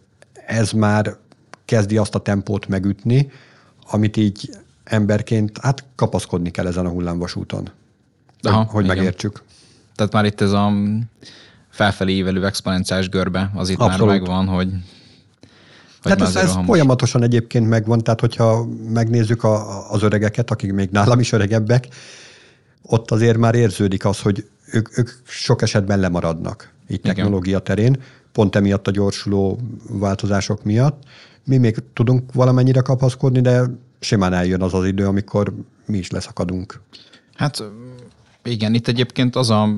ez 0.46 0.70
már 0.70 1.16
kezdi 1.64 1.96
azt 1.96 2.14
a 2.14 2.18
tempót 2.18 2.66
megütni, 2.68 3.30
amit 3.90 4.16
így 4.16 4.50
emberként 4.84 5.58
hát 5.62 5.84
kapaszkodni 5.94 6.50
kell 6.50 6.66
ezen 6.66 6.86
a 6.86 6.88
hullámvasúton. 6.88 7.70
Aha, 8.42 8.62
hogy 8.62 8.84
igen. 8.84 8.96
megértsük. 8.96 9.42
Tehát 9.94 10.12
már 10.12 10.24
itt 10.24 10.40
ez 10.40 10.52
a 10.52 10.72
felfelé 11.68 12.12
évelő 12.12 12.46
exponenciális 12.46 13.08
görbe 13.08 13.50
az 13.54 13.68
itt 13.68 13.78
Abszolút. 13.78 14.06
már 14.06 14.18
megvan, 14.18 14.46
hogy 14.46 14.68
tehát 16.02 16.20
ez, 16.20 16.36
ez 16.36 16.54
folyamatosan 16.64 17.22
egyébként 17.22 17.68
megvan, 17.68 17.98
tehát 17.98 18.20
hogyha 18.20 18.66
megnézzük 18.88 19.44
a, 19.44 19.90
az 19.90 20.02
öregeket, 20.02 20.50
akik 20.50 20.72
még 20.72 20.90
nálam 20.90 21.20
is 21.20 21.32
öregebbek, 21.32 21.88
ott 22.82 23.10
azért 23.10 23.36
már 23.36 23.54
érződik 23.54 24.04
az, 24.04 24.20
hogy 24.20 24.48
ők, 24.72 24.98
ők 24.98 25.10
sok 25.24 25.62
esetben 25.62 25.98
lemaradnak 25.98 26.72
itt 26.88 27.02
technológia 27.02 27.58
terén, 27.58 28.02
pont 28.32 28.56
emiatt 28.56 28.86
a 28.86 28.90
gyorsuló 28.90 29.58
változások 29.88 30.64
miatt. 30.64 31.02
Mi 31.44 31.56
még 31.56 31.76
tudunk 31.92 32.32
valamennyire 32.32 32.80
kapaszkodni, 32.80 33.40
de 33.40 33.62
simán 34.00 34.32
eljön 34.32 34.62
az 34.62 34.74
az 34.74 34.86
idő, 34.86 35.06
amikor 35.06 35.54
mi 35.86 35.98
is 35.98 36.10
leszakadunk. 36.10 36.80
Hát 37.34 37.62
igen, 38.42 38.74
itt 38.74 38.88
egyébként 38.88 39.36
az 39.36 39.50
a 39.50 39.68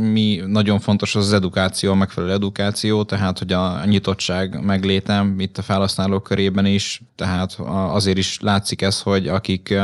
mi 0.00 0.42
nagyon 0.46 0.80
fontos 0.80 1.14
az, 1.14 1.26
az 1.26 1.32
edukáció, 1.32 1.90
a 1.90 1.94
megfelelő 1.94 2.32
edukáció, 2.32 3.02
tehát 3.02 3.38
hogy 3.38 3.52
a 3.52 3.84
nyitottság 3.84 4.64
meglétem 4.64 5.40
itt 5.40 5.58
a 5.58 5.62
felhasználók 5.62 6.22
körében 6.22 6.66
is, 6.66 7.02
tehát 7.16 7.58
azért 7.68 8.18
is 8.18 8.40
látszik 8.40 8.82
ez, 8.82 9.00
hogy 9.00 9.28
akik, 9.28 9.74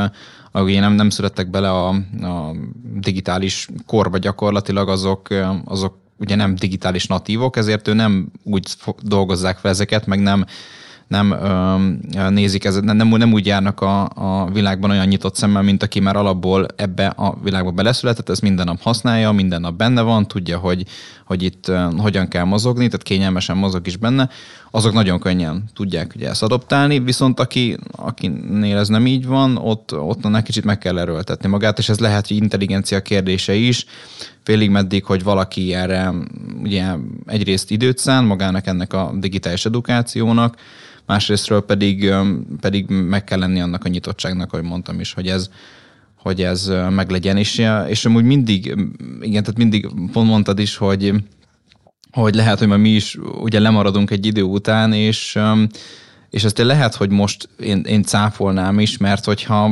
akik 0.51 0.79
nem, 0.79 0.93
nem 0.93 1.09
születtek 1.09 1.49
bele 1.49 1.69
a, 1.69 1.87
a 2.21 2.55
digitális 2.93 3.67
korba 3.85 4.17
gyakorlatilag, 4.17 4.89
azok, 4.89 5.27
azok 5.65 5.97
ugye 6.19 6.35
nem 6.35 6.55
digitális 6.55 7.07
natívok, 7.07 7.57
ezért 7.57 7.87
ő 7.87 7.93
nem 7.93 8.31
úgy 8.43 8.75
dolgozzák 9.01 9.57
fel 9.57 9.71
ezeket, 9.71 10.05
meg 10.05 10.19
nem 10.19 10.45
nem 11.07 11.31
ö, 11.31 12.29
nézik, 12.29 12.65
ez, 12.65 12.75
nem, 12.75 13.07
nem 13.07 13.33
úgy 13.33 13.45
járnak 13.45 13.81
a, 13.81 14.09
a 14.15 14.49
világban 14.53 14.89
olyan 14.89 15.07
nyitott 15.07 15.35
szemmel, 15.35 15.61
mint 15.61 15.83
aki 15.83 15.99
már 15.99 16.15
alapból 16.15 16.65
ebbe 16.75 17.07
a 17.07 17.37
világba 17.43 17.71
beleszületett, 17.71 18.29
ez 18.29 18.39
minden 18.39 18.65
nap 18.65 18.81
használja, 18.81 19.31
minden 19.31 19.61
nap 19.61 19.75
benne 19.75 20.01
van, 20.01 20.27
tudja, 20.27 20.57
hogy, 20.57 20.85
hogy 21.25 21.43
itt 21.43 21.67
ö, 21.67 21.87
hogyan 21.97 22.27
kell 22.27 22.43
mozogni, 22.43 22.85
tehát 22.85 23.03
kényelmesen 23.03 23.57
mozog 23.57 23.87
is 23.87 23.97
benne, 23.97 24.29
azok 24.71 24.93
nagyon 24.93 25.19
könnyen 25.19 25.63
tudják 25.73 26.11
ugye 26.15 26.29
ezt 26.29 26.43
adoptálni, 26.43 26.99
viszont 26.99 27.39
aki, 27.39 27.77
akinél 27.91 28.77
ez 28.77 28.87
nem 28.87 29.05
így 29.05 29.25
van, 29.25 29.57
ott, 29.57 29.93
ott 29.93 30.25
egy 30.35 30.43
kicsit 30.43 30.63
meg 30.63 30.77
kell 30.77 30.99
erőltetni 30.99 31.49
magát, 31.49 31.77
és 31.77 31.89
ez 31.89 31.99
lehet, 31.99 32.27
hogy 32.27 32.37
intelligencia 32.37 33.01
kérdése 33.01 33.53
is, 33.53 33.85
félig 34.43 34.69
meddig, 34.69 35.05
hogy 35.05 35.23
valaki 35.23 35.73
erre 35.73 36.13
ugye 36.63 36.85
egyrészt 37.25 37.71
időt 37.71 37.97
szán 37.97 38.23
magának 38.23 38.67
ennek 38.67 38.93
a 38.93 39.13
digitális 39.19 39.65
edukációnak, 39.65 40.55
másrésztről 41.07 41.61
pedig, 41.61 42.13
pedig 42.59 42.89
meg 42.89 43.23
kell 43.23 43.39
lenni 43.39 43.61
annak 43.61 43.83
a 43.83 43.89
nyitottságnak, 43.89 44.53
ahogy 44.53 44.65
mondtam 44.65 44.99
is, 44.99 45.13
hogy 45.13 45.27
ez, 45.27 45.49
hogy 46.17 46.41
ez 46.41 46.71
meglegyen, 46.89 47.37
és, 47.37 47.65
és 47.87 48.05
amúgy 48.05 48.23
mindig, 48.23 48.65
igen, 49.21 49.43
tehát 49.43 49.57
mindig 49.57 49.87
pont 50.11 50.27
mondtad 50.27 50.59
is, 50.59 50.75
hogy, 50.75 51.13
hogy 52.11 52.35
lehet, 52.35 52.59
hogy 52.59 52.67
mi 52.67 52.89
is 52.89 53.17
ugye 53.41 53.59
lemaradunk 53.59 54.11
egy 54.11 54.25
idő 54.25 54.41
után, 54.41 54.93
és, 54.93 55.39
és 56.29 56.43
ezt 56.43 56.57
lehet, 56.57 56.95
hogy 56.95 57.09
most 57.09 57.49
én, 57.59 57.79
én 57.79 58.03
cáfolnám 58.03 58.79
is, 58.79 58.97
mert 58.97 59.25
hogyha 59.25 59.71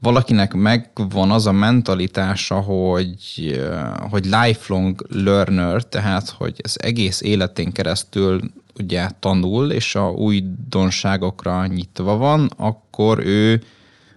valakinek 0.00 0.54
megvan 0.54 1.30
az 1.30 1.46
a 1.46 1.52
mentalitása, 1.52 2.60
hogy, 2.60 3.60
hogy 4.10 4.24
lifelong 4.24 5.06
learner, 5.08 5.82
tehát 5.84 6.28
hogy 6.28 6.54
ez 6.62 6.74
egész 6.76 7.20
életén 7.20 7.72
keresztül 7.72 8.40
ugye 8.78 9.08
tanul, 9.20 9.70
és 9.70 9.94
a 9.94 10.10
újdonságokra 10.10 11.66
nyitva 11.66 12.16
van, 12.16 12.50
akkor 12.56 13.18
ő 13.26 13.62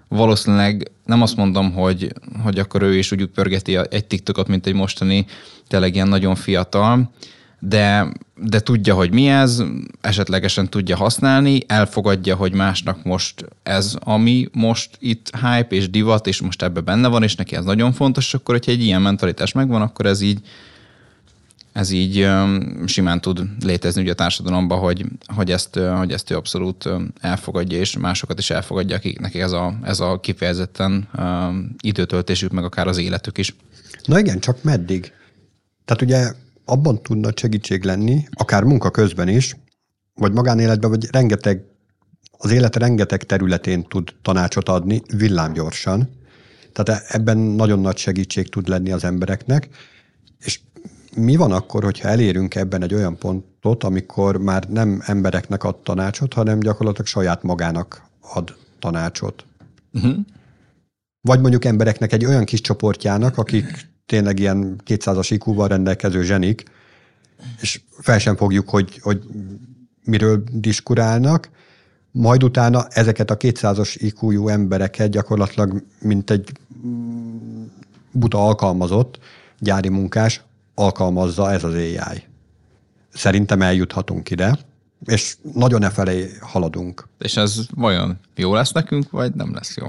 valószínűleg 0.08 0.92
nem 1.06 1.22
azt 1.22 1.36
mondom, 1.36 1.72
hogy, 1.74 2.14
hogy 2.44 2.60
akkor 2.60 2.82
ő 2.82 2.98
is 2.98 3.12
úgy 3.12 3.26
pörgeti 3.26 3.78
egy 3.90 4.06
TikTokot, 4.06 4.48
mint 4.48 4.68
egy 4.68 4.74
mostani, 4.74 5.26
tényleg 5.68 5.96
ilyen 5.96 6.08
nagyon 6.08 6.36
fiatal, 6.36 7.12
de, 7.60 8.12
de 8.36 8.60
tudja, 8.60 8.96
hogy 8.96 9.12
mi 9.12 9.28
ez, 9.28 9.64
esetlegesen 10.02 10.70
tudja 10.70 10.96
használni, 10.96 11.60
elfogadja, 11.68 12.36
hogy 12.36 12.54
másnak 12.54 13.04
most 13.04 13.46
ez, 13.64 13.96
ami 14.00 14.48
most 14.52 14.90
itt 15.00 15.32
hype 15.36 15.76
és 15.76 15.90
divat, 15.90 16.28
és 16.28 16.42
most 16.42 16.62
ebbe 16.62 16.80
benne 16.80 17.08
van, 17.08 17.24
és 17.24 17.36
neki 17.36 17.56
ez 17.56 17.64
nagyon 17.64 17.92
fontos, 17.92 18.34
akkor, 18.34 18.56
hogyha 18.56 18.72
egy 18.72 18.84
ilyen 18.84 19.02
mentalitás 19.02 19.52
megvan, 19.52 19.82
akkor 19.82 20.06
ez 20.06 20.22
így, 20.22 20.40
ez 21.74 21.92
így 21.92 22.28
simán 22.86 23.22
tud 23.22 23.42
létezni 23.60 24.02
ugye 24.02 24.12
a 24.12 24.16
társadalomban, 24.16 24.80
hogy, 24.80 25.06
hogy, 25.36 25.52
ezt, 25.52 25.76
hogy 25.76 26.12
ezt 26.12 26.32
ő 26.32 26.36
abszolút 26.36 26.90
elfogadja, 27.20 27.78
és 27.80 27.98
másokat 27.98 28.40
is 28.40 28.50
elfogadja, 28.50 28.96
akik 28.96 29.20
nekik 29.20 29.42
ez 29.42 29.52
a, 29.52 29.78
ez 29.84 30.00
a 30.00 30.20
kifejezetten 30.20 31.10
időtöltésük, 31.82 32.52
meg 32.52 32.64
akár 32.64 32.88
az 32.88 32.98
életük 32.98 33.38
is. 33.38 33.56
Na 34.06 34.20
igen, 34.20 34.40
csak 34.40 34.64
meddig? 34.64 35.12
Tehát 35.86 36.02
ugye 36.02 36.32
abban 36.66 37.02
tudna 37.02 37.30
segítség 37.36 37.84
lenni, 37.84 38.28
akár 38.32 38.64
munka 38.64 38.92
közben 38.92 39.28
is, 39.28 39.56
vagy 40.16 40.32
magánéletben, 40.32 40.90
vagy 40.90 41.08
rengeteg, 41.12 41.64
az 42.38 42.52
élet 42.52 42.76
rengeteg 42.76 43.24
területén 43.24 43.84
tud 43.84 44.14
tanácsot 44.22 44.70
adni 44.70 45.02
villámgyorsan. 45.16 46.10
Tehát 46.74 47.04
ebben 47.08 47.38
nagyon 47.38 47.80
nagy 47.80 47.98
segítség 47.98 48.50
tud 48.50 48.68
lenni 48.68 48.92
az 48.92 49.04
embereknek, 49.04 49.70
mi 51.16 51.36
van 51.36 51.52
akkor, 51.52 51.84
hogyha 51.84 52.08
elérünk 52.08 52.56
ebben 52.56 52.84
egy 52.84 52.94
olyan 52.94 53.18
pontot, 53.18 53.84
amikor 53.84 54.38
már 54.38 54.70
nem 54.70 55.02
embereknek 55.06 55.64
ad 55.64 55.76
tanácsot, 55.76 56.34
hanem 56.34 56.60
gyakorlatilag 56.60 57.08
saját 57.08 57.44
magának 57.44 58.02
ad 58.34 58.56
tanácsot? 58.80 59.46
Uh-huh. 59.94 60.16
Vagy 61.22 61.42
mondjuk 61.42 61.66
embereknek 61.66 62.14
egy 62.14 62.26
olyan 62.26 62.46
kis 62.46 62.62
csoportjának, 62.62 63.38
akik 63.38 63.90
tényleg 64.06 64.40
ilyen 64.40 64.82
200-as 64.86 65.28
IQ-val 65.30 65.68
rendelkező 65.68 66.24
zsenik, 66.24 66.64
és 67.62 67.82
fel 68.00 68.20
sem 68.20 68.36
fogjuk, 68.36 68.70
hogy, 68.70 69.00
hogy 69.02 69.24
miről 70.04 70.44
diskurálnak, 70.52 71.50
majd 72.12 72.44
utána 72.44 72.88
ezeket 72.90 73.32
a 73.32 73.38
200-as 73.38 73.96
IQ-jú 73.98 74.48
embereket 74.48 75.10
gyakorlatilag 75.10 75.84
mint 76.00 76.30
egy 76.30 76.52
buta 78.12 78.46
alkalmazott 78.46 79.20
gyári 79.60 79.90
munkás 79.90 80.44
alkalmazza 80.76 81.52
ez 81.52 81.64
az 81.64 81.74
AI. 81.74 82.24
Szerintem 83.14 83.62
eljuthatunk 83.62 84.30
ide, 84.30 84.58
és 85.06 85.36
nagyon 85.54 85.84
e 85.84 85.90
felé 85.90 86.32
haladunk. 86.42 87.08
És 87.20 87.38
ez 87.38 87.60
vajon 87.76 88.20
jó 88.36 88.54
lesz 88.54 88.72
nekünk, 88.72 89.10
vagy 89.10 89.34
nem 89.34 89.54
lesz 89.54 89.78
jó? 89.78 89.88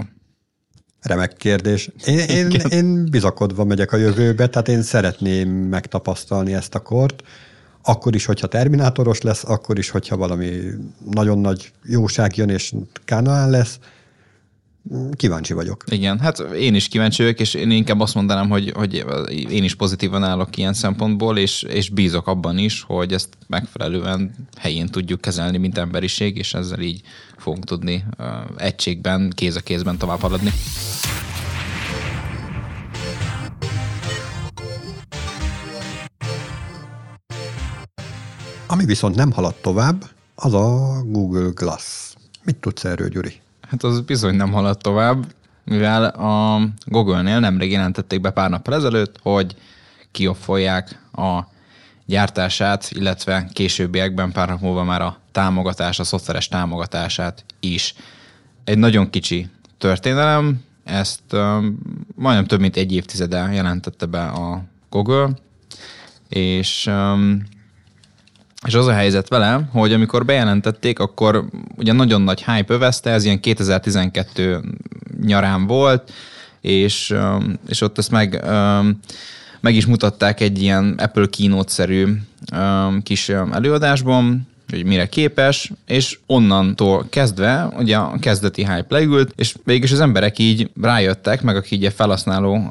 Remek 1.01 1.33
kérdés. 1.37 1.91
Én, 2.07 2.19
én, 2.19 2.51
én 2.51 3.11
bizakodva 3.11 3.65
megyek 3.65 3.93
a 3.93 3.97
jövőbe, 3.97 4.49
tehát 4.49 4.69
én 4.69 4.83
szeretném 4.83 5.49
megtapasztalni 5.51 6.55
ezt 6.55 6.75
a 6.75 6.81
kort. 6.81 7.23
Akkor 7.83 8.15
is, 8.15 8.25
hogyha 8.25 8.47
Terminátoros 8.47 9.21
lesz, 9.21 9.45
akkor 9.45 9.79
is, 9.79 9.91
hogyha 9.91 10.17
valami 10.17 10.61
nagyon 11.11 11.39
nagy 11.39 11.73
jóság 11.85 12.37
jön 12.37 12.49
és 12.49 12.75
Kánaán 13.05 13.51
lesz, 13.51 13.79
kíváncsi 15.17 15.53
vagyok. 15.53 15.85
Igen, 15.91 16.19
hát 16.19 16.39
én 16.39 16.75
is 16.75 16.89
kíváncsi 16.89 17.23
vagyok, 17.23 17.41
és 17.41 17.55
én 17.55 17.71
inkább 17.71 18.01
azt 18.01 18.15
mondanám, 18.15 18.49
hogy, 18.49 18.73
hogy 18.75 19.05
én 19.51 19.65
is 19.65 19.75
pozitívan 19.75 20.25
állok 20.25 20.57
ilyen 20.57 20.73
szempontból, 20.73 21.39
és, 21.39 21.63
és 21.63 21.89
bízok 21.89 22.27
abban 22.27 22.59
is, 22.59 22.83
hogy 22.83 23.13
ezt 23.13 23.29
megfelelően 23.47 24.35
helyén 24.57 24.87
tudjuk 24.87 25.21
kezelni, 25.21 25.59
mint 25.59 25.79
emberiség, 25.79 26.37
és 26.37 26.55
ezzel 26.55 26.81
így 26.81 27.01
fogunk 27.37 27.65
tudni 27.65 28.05
egységben, 28.57 29.33
kéz 29.35 29.57
a 29.57 29.61
kézben 29.61 29.99
tovább 29.99 30.21
haladni. 30.21 30.51
Ami 38.67 38.85
viszont 38.85 39.15
nem 39.15 39.31
halad 39.31 39.55
tovább, 39.55 40.05
az 40.35 40.55
a 40.55 41.03
Google 41.07 41.51
Glass. 41.55 42.15
Mit 42.45 42.57
tudsz 42.57 42.85
erről, 42.85 43.09
Gyuri? 43.09 43.42
Hát 43.73 43.83
az 43.83 44.01
bizony 44.01 44.35
nem 44.35 44.53
halad 44.53 44.79
tovább, 44.79 45.27
mivel 45.65 46.05
a 46.05 46.61
Google-nél 46.85 47.41
nemrég 47.41 47.71
jelentették 47.71 48.21
be 48.21 48.31
pár 48.31 48.51
nappal 48.51 48.75
ezelőtt, 48.75 49.19
hogy 49.23 49.57
kioffolják 50.11 50.99
a 51.13 51.41
gyártását, 52.07 52.91
illetve 52.91 53.49
későbbiekben 53.53 54.33
pár 54.33 54.49
nap 54.49 54.61
múlva 54.61 54.85
már 54.85 55.03
a 55.03 55.17
támogatás, 55.31 55.99
a 55.99 56.05
szoftveres 56.05 56.49
támogatását 56.49 57.45
is. 57.61 57.95
Egy 58.65 58.79
nagyon 58.79 59.11
kicsi 59.11 59.49
történelem, 59.79 60.65
ezt 60.85 61.33
um, 61.33 61.79
majdnem 62.15 62.47
több 62.47 62.61
mint 62.61 62.77
egy 62.77 62.93
évtizede 62.93 63.51
jelentette 63.53 64.07
be 64.07 64.25
a 64.27 64.63
Google, 64.91 65.31
és 66.29 66.87
um, 66.87 67.43
és 68.67 68.75
az 68.75 68.87
a 68.87 68.93
helyzet 68.93 69.29
vele, 69.29 69.69
hogy 69.73 69.93
amikor 69.93 70.25
bejelentették, 70.25 70.99
akkor 70.99 71.45
ugye 71.77 71.93
nagyon 71.93 72.23
nagy 72.23 72.45
hype 72.45 72.75
övezte, 72.75 73.11
ez 73.11 73.25
ilyen 73.25 73.41
2012 73.41 74.61
nyarán 75.25 75.67
volt, 75.67 76.13
és, 76.61 77.15
és 77.69 77.81
ott 77.81 77.99
ezt 77.99 78.11
meg, 78.11 78.45
meg 79.61 79.75
is 79.75 79.87
mutatták 79.87 80.41
egy 80.41 80.63
ilyen 80.63 80.95
Apple 80.99 81.27
keynote-szerű 81.27 82.07
kis 83.03 83.29
előadásban, 83.29 84.49
hogy 84.77 84.85
mire 84.85 85.07
képes, 85.07 85.73
és 85.87 86.19
onnantól 86.27 87.07
kezdve, 87.11 87.69
ugye 87.79 87.97
a 87.97 88.15
kezdeti 88.21 88.67
hype 88.67 88.87
leült, 88.89 89.33
és 89.37 89.55
végülis 89.65 89.93
az 89.93 90.01
emberek 90.01 90.39
így 90.39 90.71
rájöttek, 90.81 91.43
meg 91.43 91.57
akik 91.57 91.73
így 91.73 91.93
felhasználó 91.97 92.71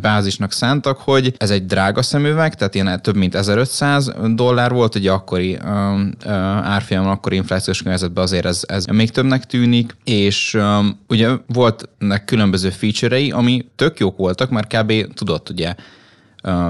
bázisnak 0.00 0.52
szántak, 0.52 0.98
hogy 0.98 1.34
ez 1.36 1.50
egy 1.50 1.66
drága 1.66 2.02
szemüveg, 2.02 2.54
tehát 2.54 2.74
ilyen 2.74 3.02
több 3.02 3.16
mint 3.16 3.34
1500 3.34 4.12
dollár 4.34 4.72
volt, 4.72 4.94
ugye 4.94 5.10
akkori 5.10 5.58
árfolyamon, 6.62 7.10
akkori 7.10 7.36
inflációs 7.36 7.82
környezetben 7.82 8.24
azért 8.24 8.44
ez, 8.44 8.62
ez 8.66 8.84
még 8.84 9.10
többnek 9.10 9.44
tűnik, 9.44 9.96
és 10.04 10.58
ugye 11.08 11.28
volt 11.46 11.88
különböző 12.24 12.70
feature-ei, 12.70 13.30
ami 13.30 13.66
tök 13.76 13.98
jók 13.98 14.16
voltak, 14.16 14.50
mert 14.50 14.76
kb. 14.76 15.14
tudott 15.14 15.50
ugye 15.50 15.74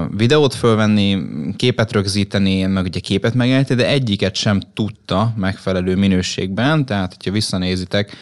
videót 0.09 0.53
fölvenni, 0.53 1.25
képet 1.55 1.91
rögzíteni, 1.91 2.65
meg 2.65 2.83
ugye 2.83 2.99
képet 2.99 3.33
megjeleníteni, 3.33 3.81
de 3.81 3.87
egyiket 3.87 4.35
sem 4.35 4.59
tudta 4.73 5.33
megfelelő 5.35 5.95
minőségben, 5.95 6.85
tehát 6.85 7.13
hogyha 7.13 7.31
visszanézitek, 7.31 8.15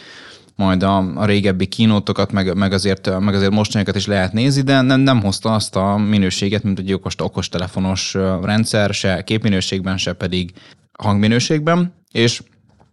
majd 0.56 0.82
a, 0.82 0.96
a 1.14 1.24
régebbi 1.24 1.66
kínótokat, 1.66 2.32
meg, 2.32 2.56
meg, 2.56 2.72
azért, 2.72 3.20
meg 3.20 3.34
azért 3.34 3.50
mostaniakat 3.50 3.96
is 3.96 4.06
lehet 4.06 4.32
nézni, 4.32 4.62
de 4.62 4.80
nem, 4.80 5.00
nem 5.00 5.20
hozta 5.22 5.54
azt 5.54 5.76
a 5.76 5.96
minőséget, 5.96 6.62
mint 6.62 6.78
egy 6.78 6.92
okos, 6.92 7.14
okostelefonos 7.18 8.14
rendszer, 8.42 8.94
se 8.94 9.24
képminőségben, 9.24 9.96
se 9.96 10.12
pedig 10.12 10.52
hangminőségben, 10.98 11.94
és 12.12 12.42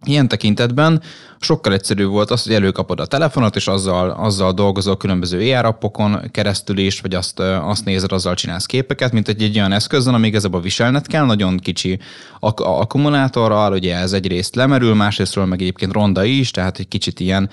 Ilyen 0.04 0.28
tekintetben 0.28 1.02
sokkal 1.40 1.72
egyszerűbb 1.72 2.10
volt 2.10 2.30
az, 2.30 2.42
hogy 2.42 2.54
előkapod 2.54 3.00
a 3.00 3.06
telefonot, 3.06 3.56
és 3.56 3.66
azzal, 3.66 4.10
azzal 4.10 4.52
dolgozol 4.52 4.96
különböző 4.96 5.54
AR 5.54 5.64
appokon 5.64 6.20
keresztül 6.30 6.78
is, 6.78 7.00
vagy 7.00 7.14
azt, 7.14 7.40
azt 7.40 7.84
nézed, 7.84 8.12
azzal 8.12 8.34
csinálsz 8.34 8.66
képeket, 8.66 9.12
mint 9.12 9.28
egy, 9.28 9.42
egy 9.42 9.56
olyan 9.56 9.72
eszközön, 9.72 10.14
amíg 10.14 10.38
a 10.52 10.60
viselned 10.60 11.06
kell, 11.06 11.24
nagyon 11.24 11.56
kicsi 11.56 11.98
ak- 12.40 12.60
akkumulátorral, 12.60 13.72
ugye 13.72 13.96
ez 13.96 14.12
egyrészt 14.12 14.54
lemerül, 14.54 14.94
másrésztről 14.94 15.44
meg 15.44 15.60
egyébként 15.60 15.92
ronda 15.92 16.24
is, 16.24 16.50
tehát 16.50 16.78
egy 16.78 16.88
kicsit 16.88 17.20
ilyen 17.20 17.50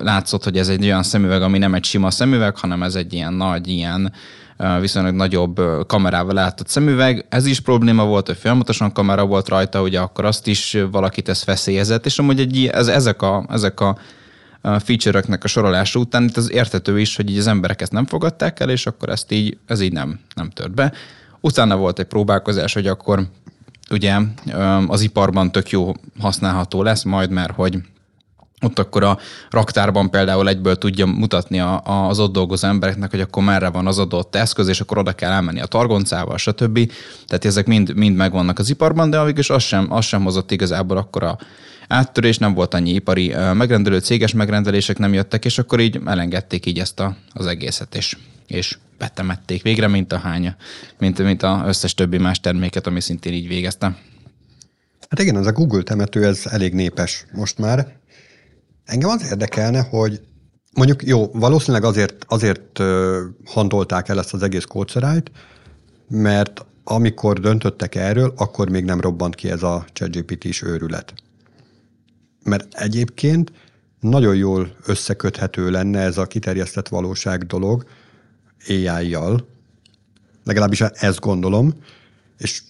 látszott, 0.00 0.44
hogy 0.44 0.58
ez 0.58 0.68
egy 0.68 0.84
olyan 0.84 1.02
szemüveg, 1.02 1.42
ami 1.42 1.58
nem 1.58 1.74
egy 1.74 1.84
sima 1.84 2.10
szemüveg, 2.10 2.56
hanem 2.56 2.82
ez 2.82 2.94
egy 2.94 3.12
ilyen 3.12 3.32
nagy, 3.32 3.68
ilyen 3.68 4.12
viszonylag 4.80 5.14
nagyobb 5.14 5.60
kamerával 5.86 6.34
látott 6.34 6.68
szemüveg. 6.68 7.26
Ez 7.28 7.46
is 7.46 7.60
probléma 7.60 8.04
volt, 8.04 8.26
hogy 8.26 8.36
folyamatosan 8.36 8.92
kamera 8.92 9.26
volt 9.26 9.48
rajta, 9.48 9.82
ugye 9.82 10.00
akkor 10.00 10.24
azt 10.24 10.46
is 10.46 10.78
valakit 10.90 11.28
ez 11.28 11.42
feszélyezett, 11.42 12.06
és 12.06 12.18
amúgy 12.18 12.40
egy, 12.40 12.66
ez, 12.66 12.86
ezek 12.86 13.22
a, 13.22 13.46
ezek 13.48 13.80
a 13.80 13.98
feature-öknek 14.62 15.44
a 15.44 15.48
sorolása 15.48 15.98
után 15.98 16.22
itt 16.22 16.36
az 16.36 16.50
értető 16.50 17.00
is, 17.00 17.16
hogy 17.16 17.30
így 17.30 17.38
az 17.38 17.46
emberek 17.46 17.80
ezt 17.80 17.92
nem 17.92 18.06
fogadták 18.06 18.60
el, 18.60 18.70
és 18.70 18.86
akkor 18.86 19.08
ezt 19.08 19.32
így, 19.32 19.58
ez 19.66 19.80
így 19.80 19.92
nem, 19.92 20.20
nem 20.34 20.50
tört 20.50 20.74
be. 20.74 20.92
Utána 21.40 21.76
volt 21.76 21.98
egy 21.98 22.06
próbálkozás, 22.06 22.72
hogy 22.72 22.86
akkor 22.86 23.26
ugye 23.90 24.16
az 24.86 25.00
iparban 25.00 25.52
tök 25.52 25.70
jó 25.70 25.92
használható 26.20 26.82
lesz 26.82 27.02
majd, 27.02 27.30
mert 27.30 27.54
hogy 27.54 27.78
ott 28.62 28.78
akkor 28.78 29.02
a 29.02 29.18
raktárban 29.50 30.10
például 30.10 30.48
egyből 30.48 30.76
tudja 30.76 31.06
mutatni 31.06 31.60
a, 31.60 31.82
a, 31.84 32.08
az 32.08 32.18
ott 32.18 32.32
dolgozó 32.32 32.68
embereknek, 32.68 33.10
hogy 33.10 33.20
akkor 33.20 33.42
merre 33.42 33.68
van 33.68 33.86
az 33.86 33.98
adott 33.98 34.36
eszköz, 34.36 34.68
és 34.68 34.80
akkor 34.80 34.98
oda 34.98 35.12
kell 35.12 35.30
elmenni 35.30 35.60
a 35.60 35.66
targoncával, 35.66 36.38
stb. 36.38 36.92
Tehát 37.26 37.44
ezek 37.44 37.66
mind, 37.66 37.94
mind 37.94 38.16
megvannak 38.16 38.58
az 38.58 38.70
iparban, 38.70 39.10
de 39.10 39.32
is 39.36 39.50
az 39.50 39.62
sem, 39.62 39.92
az 39.92 40.04
sem 40.04 40.22
hozott 40.22 40.50
igazából 40.50 40.96
akkor 40.96 41.22
a 41.22 41.38
áttörés, 41.88 42.38
nem 42.38 42.54
volt 42.54 42.74
annyi 42.74 42.90
ipari 42.90 43.34
megrendelő, 43.52 43.98
céges 43.98 44.32
megrendelések 44.32 44.98
nem 44.98 45.12
jöttek, 45.12 45.44
és 45.44 45.58
akkor 45.58 45.80
így 45.80 46.00
elengedték 46.06 46.66
így 46.66 46.78
ezt 46.78 47.00
a, 47.00 47.16
az 47.32 47.46
egészet, 47.46 47.94
és, 47.94 48.16
és 48.46 48.78
betemették 48.98 49.62
végre, 49.62 49.88
mint 49.88 50.12
a 50.12 50.18
hánya, 50.18 50.56
mint, 50.98 51.22
mint 51.22 51.42
az 51.42 51.60
összes 51.66 51.94
többi 51.94 52.18
más 52.18 52.40
terméket, 52.40 52.86
ami 52.86 53.00
szintén 53.00 53.32
így 53.32 53.48
végezte. 53.48 53.96
Hát 55.08 55.20
igen, 55.20 55.36
ez 55.36 55.46
a 55.46 55.52
Google 55.52 55.82
temető, 55.82 56.24
ez 56.24 56.42
elég 56.44 56.72
népes 56.72 57.24
most 57.32 57.58
már, 57.58 57.86
Engem 58.84 59.08
az 59.08 59.24
érdekelne, 59.30 59.80
hogy 59.80 60.20
mondjuk 60.74 61.02
jó, 61.02 61.26
valószínűleg 61.32 61.84
azért, 61.84 62.24
azért 62.28 62.80
handolták 63.44 64.08
el 64.08 64.18
ezt 64.18 64.34
az 64.34 64.42
egész 64.42 64.64
kódszerájt, 64.64 65.30
mert 66.08 66.64
amikor 66.84 67.40
döntöttek 67.40 67.94
erről, 67.94 68.32
akkor 68.36 68.70
még 68.70 68.84
nem 68.84 69.00
robbant 69.00 69.34
ki 69.34 69.50
ez 69.50 69.62
a 69.62 69.84
ChatGPT-s 69.92 70.62
őrület. 70.62 71.14
Mert 72.44 72.74
egyébként 72.74 73.52
nagyon 74.00 74.36
jól 74.36 74.76
összeköthető 74.86 75.70
lenne 75.70 76.00
ez 76.00 76.18
a 76.18 76.26
kiterjesztett 76.26 76.88
valóság 76.88 77.46
dolog 77.46 77.84
AI-jal, 78.68 79.48
legalábbis 80.44 80.80
ezt 80.80 81.20
gondolom, 81.20 81.74
és 82.38 82.62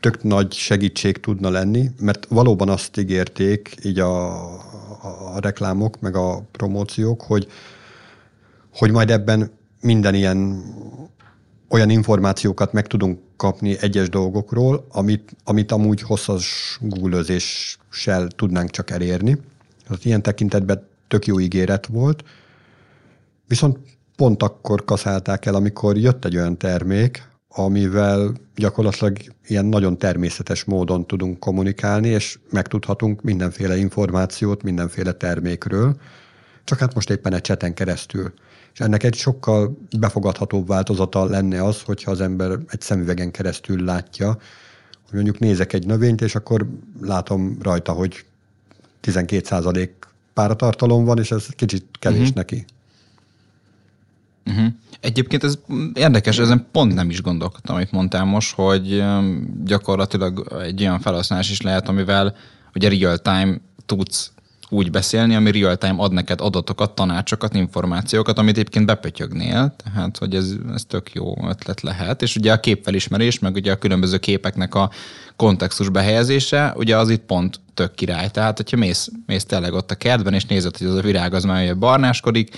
tök 0.00 0.22
nagy 0.22 0.52
segítség 0.52 1.20
tudna 1.20 1.50
lenni, 1.50 1.90
mert 2.00 2.26
valóban 2.28 2.68
azt 2.68 2.96
ígérték 2.96 3.74
így 3.82 3.98
a, 3.98 4.42
a 5.34 5.40
reklámok, 5.40 6.00
meg 6.00 6.16
a 6.16 6.42
promóciók, 6.52 7.22
hogy, 7.22 7.46
hogy 8.74 8.90
majd 8.90 9.10
ebben 9.10 9.50
minden 9.80 10.14
ilyen 10.14 10.62
olyan 11.68 11.90
információkat 11.90 12.72
meg 12.72 12.86
tudunk 12.86 13.18
kapni 13.36 13.76
egyes 13.80 14.08
dolgokról, 14.08 14.86
amit, 14.88 15.36
amit 15.44 15.72
amúgy 15.72 16.02
hosszas 16.02 16.78
googlözéssel 16.80 18.28
tudnánk 18.28 18.70
csak 18.70 18.90
elérni. 18.90 19.38
Tehát 19.86 20.04
ilyen 20.04 20.22
tekintetben 20.22 20.86
tök 21.08 21.26
jó 21.26 21.40
ígéret 21.40 21.86
volt. 21.86 22.24
Viszont 23.46 23.78
pont 24.16 24.42
akkor 24.42 24.84
kaszálták 24.84 25.46
el, 25.46 25.54
amikor 25.54 25.96
jött 25.96 26.24
egy 26.24 26.36
olyan 26.36 26.56
termék, 26.56 27.28
amivel 27.48 28.32
gyakorlatilag 28.56 29.18
ilyen 29.46 29.64
nagyon 29.64 29.98
természetes 29.98 30.64
módon 30.64 31.06
tudunk 31.06 31.38
kommunikálni, 31.38 32.08
és 32.08 32.38
megtudhatunk 32.50 33.22
mindenféle 33.22 33.76
információt 33.76 34.62
mindenféle 34.62 35.12
termékről, 35.12 35.96
csak 36.64 36.78
hát 36.78 36.94
most 36.94 37.10
éppen 37.10 37.34
egy 37.34 37.40
cseten 37.40 37.74
keresztül. 37.74 38.32
És 38.72 38.80
ennek 38.80 39.02
egy 39.02 39.14
sokkal 39.14 39.78
befogadhatóbb 39.98 40.66
változata 40.66 41.24
lenne 41.24 41.64
az, 41.64 41.82
hogyha 41.82 42.10
az 42.10 42.20
ember 42.20 42.58
egy 42.68 42.80
szemüvegen 42.80 43.30
keresztül 43.30 43.84
látja, 43.84 44.26
hogy 45.04 45.14
mondjuk 45.14 45.38
nézek 45.38 45.72
egy 45.72 45.86
növényt, 45.86 46.20
és 46.20 46.34
akkor 46.34 46.68
látom 47.00 47.58
rajta, 47.62 47.92
hogy 47.92 48.24
12% 49.02 49.88
páratartalom 50.34 51.04
van, 51.04 51.18
és 51.18 51.30
ez 51.30 51.46
kicsit 51.46 51.84
kevés 51.98 52.20
uh-huh. 52.20 52.34
neki. 52.34 52.64
Uh-huh. 54.48 54.66
Egyébként 55.00 55.44
ez 55.44 55.58
érdekes, 55.92 56.38
ezen 56.38 56.66
pont 56.72 56.94
nem 56.94 57.10
is 57.10 57.22
gondolkodtam, 57.22 57.76
amit 57.76 57.92
mondtál 57.92 58.24
most, 58.24 58.54
hogy 58.54 59.04
gyakorlatilag 59.64 60.58
egy 60.62 60.80
olyan 60.80 61.00
felhasználás 61.00 61.50
is 61.50 61.60
lehet, 61.60 61.88
amivel 61.88 62.34
ugye 62.74 62.88
real 62.88 63.18
time 63.18 63.60
tudsz 63.86 64.32
úgy 64.70 64.90
beszélni, 64.90 65.34
ami 65.34 65.50
real-time 65.50 66.02
ad 66.02 66.12
neked 66.12 66.40
adatokat, 66.40 66.94
tanácsokat, 66.94 67.54
információkat, 67.54 68.38
amit 68.38 68.56
egyébként 68.56 68.86
bepötyögnél, 68.86 69.74
tehát 69.84 70.18
hogy 70.18 70.34
ez, 70.34 70.54
ez 70.74 70.84
tök 70.84 71.12
jó 71.12 71.34
ötlet 71.48 71.80
lehet. 71.80 72.22
És 72.22 72.36
ugye 72.36 72.52
a 72.52 72.60
képfelismerés, 72.60 73.38
meg 73.38 73.54
ugye 73.54 73.72
a 73.72 73.76
különböző 73.76 74.18
képeknek 74.18 74.74
a 74.74 74.90
kontextus 75.36 75.88
behelyezése, 75.88 76.74
ugye 76.76 76.96
az 76.96 77.10
itt 77.10 77.22
pont 77.22 77.60
tök 77.74 77.94
király. 77.94 78.30
Tehát, 78.30 78.56
hogyha 78.56 78.76
mész, 78.76 79.08
mész 79.26 79.44
tényleg 79.44 79.72
ott 79.72 79.90
a 79.90 79.94
kertben, 79.94 80.34
és 80.34 80.44
nézed, 80.44 80.76
hogy 80.76 80.86
az 80.86 80.94
a 80.94 81.00
virág 81.00 81.34
az 81.34 81.44
már 81.44 81.78
barnáskodik, 81.78 82.56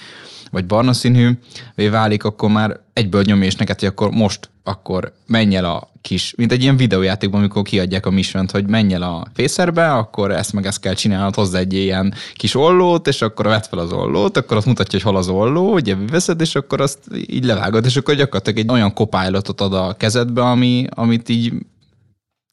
vagy 0.51 0.67
barna 0.67 0.93
színű 0.93 1.31
válik, 1.75 2.25
akkor 2.25 2.51
már 2.51 2.81
egyből 2.93 3.23
nyomja 3.27 3.47
és 3.47 3.55
neked, 3.55 3.79
hogy 3.79 3.89
akkor 3.89 4.11
most 4.11 4.51
akkor 4.65 5.13
menj 5.27 5.57
el 5.57 5.65
a 5.65 5.91
kis, 6.01 6.35
mint 6.37 6.53
egy 6.53 6.63
ilyen 6.63 6.77
videójátékban, 6.77 7.41
amikor 7.41 7.63
kiadják 7.63 8.07
a 8.07 8.11
mission 8.11 8.49
hogy 8.53 8.69
menj 8.69 8.95
el 8.95 9.03
a 9.03 9.27
fészerbe, 9.35 9.93
akkor 9.93 10.31
ezt 10.31 10.53
meg 10.53 10.67
ezt 10.67 10.81
kell 10.81 10.95
csinálnod 10.95 11.35
hozzá 11.35 11.59
egy 11.59 11.73
ilyen 11.73 12.15
kis 12.35 12.55
ollót, 12.55 13.09
és 13.09 13.23
akkor 13.23 13.47
vedd 13.47 13.63
fel 13.69 13.79
az 13.79 13.93
ollót, 13.93 14.37
akkor 14.37 14.57
azt 14.57 14.67
mutatja, 14.67 14.99
hogy 14.99 15.09
hol 15.09 15.17
az 15.17 15.29
olló, 15.29 15.73
ugye 15.73 15.97
veszed, 16.11 16.41
és 16.41 16.55
akkor 16.55 16.81
azt 16.81 16.99
így 17.27 17.45
levágod, 17.45 17.85
és 17.85 17.97
akkor 17.97 18.15
gyakorlatilag 18.15 18.59
egy 18.59 18.71
olyan 18.71 18.95
copilotot 18.95 19.61
ad 19.61 19.75
a 19.75 19.95
kezedbe, 19.99 20.43
ami, 20.43 20.87
amit 20.91 21.29
így 21.29 21.53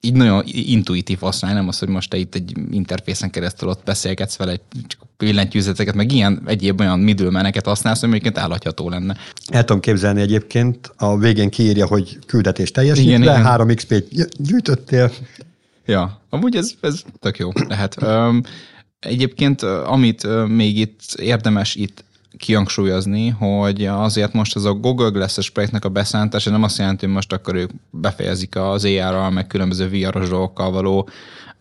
így 0.07 0.13
nagyon 0.13 0.43
intuitív 0.45 1.19
használni, 1.19 1.57
nem 1.57 1.67
az, 1.67 1.79
hogy 1.79 1.87
most 1.87 2.09
te 2.09 2.17
itt 2.17 2.35
egy 2.35 2.53
interfészen 2.71 3.29
keresztül 3.29 3.69
ott 3.69 3.81
beszélgetsz 3.85 4.37
vele, 4.37 4.59
csak 4.87 5.01
billentyűzeteket, 5.17 5.95
meg 5.95 6.11
ilyen 6.11 6.41
egyéb 6.45 6.79
olyan 6.79 6.99
middlemeneket 6.99 7.65
használsz, 7.65 8.03
ami 8.03 8.11
egyébként 8.11 8.37
állható 8.37 8.89
lenne. 8.89 9.17
El 9.47 9.63
tudom 9.63 9.81
képzelni 9.81 10.21
egyébként, 10.21 10.91
a 10.97 11.17
végén 11.17 11.49
kiírja, 11.49 11.87
hogy 11.87 12.17
küldetés 12.25 12.71
teljesítve, 12.71 13.09
igen, 13.09 13.21
igen. 13.21 13.43
3 13.43 13.67
XP-t 13.75 14.05
gyűjtöttél. 14.43 15.11
Ja, 15.85 16.21
amúgy 16.29 16.55
ez, 16.55 16.71
ez 16.81 17.01
tök 17.19 17.37
jó 17.37 17.49
lehet. 17.67 18.01
Um, 18.01 18.41
egyébként, 18.99 19.61
amit 19.63 20.47
még 20.47 20.77
itt 20.77 21.01
érdemes 21.19 21.75
itt 21.75 22.03
kihangsúlyozni, 22.37 23.29
hogy 23.29 23.85
azért 23.85 24.33
most 24.33 24.55
ez 24.55 24.63
a 24.63 24.73
Google 24.73 25.09
Glass-es 25.09 25.49
projektnek 25.49 25.85
a 25.85 25.89
beszántása 25.89 26.49
nem 26.49 26.63
azt 26.63 26.77
jelenti, 26.77 27.05
hogy 27.05 27.13
most 27.13 27.33
akkor 27.33 27.55
ők 27.55 27.69
befejezik 27.89 28.55
az 28.55 28.85
AR-ral, 28.85 29.29
meg 29.29 29.47
különböző 29.47 29.89
VR-os 29.89 30.29
dolgokkal 30.29 30.71
való 30.71 31.09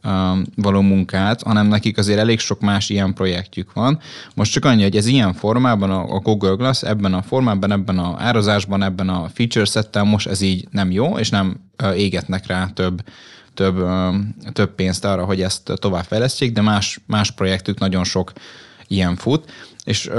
um, 0.04 0.42
való 0.56 0.80
munkát, 0.80 1.42
hanem 1.42 1.66
nekik 1.66 1.98
azért 1.98 2.18
elég 2.18 2.38
sok 2.38 2.60
más 2.60 2.88
ilyen 2.88 3.14
projektjük 3.14 3.72
van. 3.72 3.98
Most 4.34 4.52
csak 4.52 4.64
annyi, 4.64 4.82
hogy 4.82 4.96
ez 4.96 5.06
ilyen 5.06 5.32
formában 5.32 5.90
a, 5.90 6.18
Google 6.18 6.54
Glass, 6.54 6.82
ebben 6.82 7.14
a 7.14 7.22
formában, 7.22 7.72
ebben 7.72 7.98
a 7.98 8.14
árazásban, 8.18 8.82
ebben 8.82 9.08
a 9.08 9.28
feature 9.34 9.64
settel 9.64 10.04
most 10.04 10.26
ez 10.26 10.40
így 10.40 10.68
nem 10.70 10.90
jó, 10.90 11.18
és 11.18 11.30
nem 11.30 11.60
égetnek 11.94 12.46
rá 12.46 12.66
több 12.66 13.02
több, 13.56 13.86
több 14.52 14.74
pénzt 14.74 15.04
arra, 15.04 15.24
hogy 15.24 15.42
ezt 15.42 15.72
továbbfejlesztjék, 15.74 16.52
de 16.52 16.60
más, 16.60 17.00
más 17.06 17.30
projektük 17.30 17.78
nagyon 17.78 18.04
sok 18.04 18.32
ilyen 18.88 19.16
fut. 19.16 19.50
És, 19.84 20.10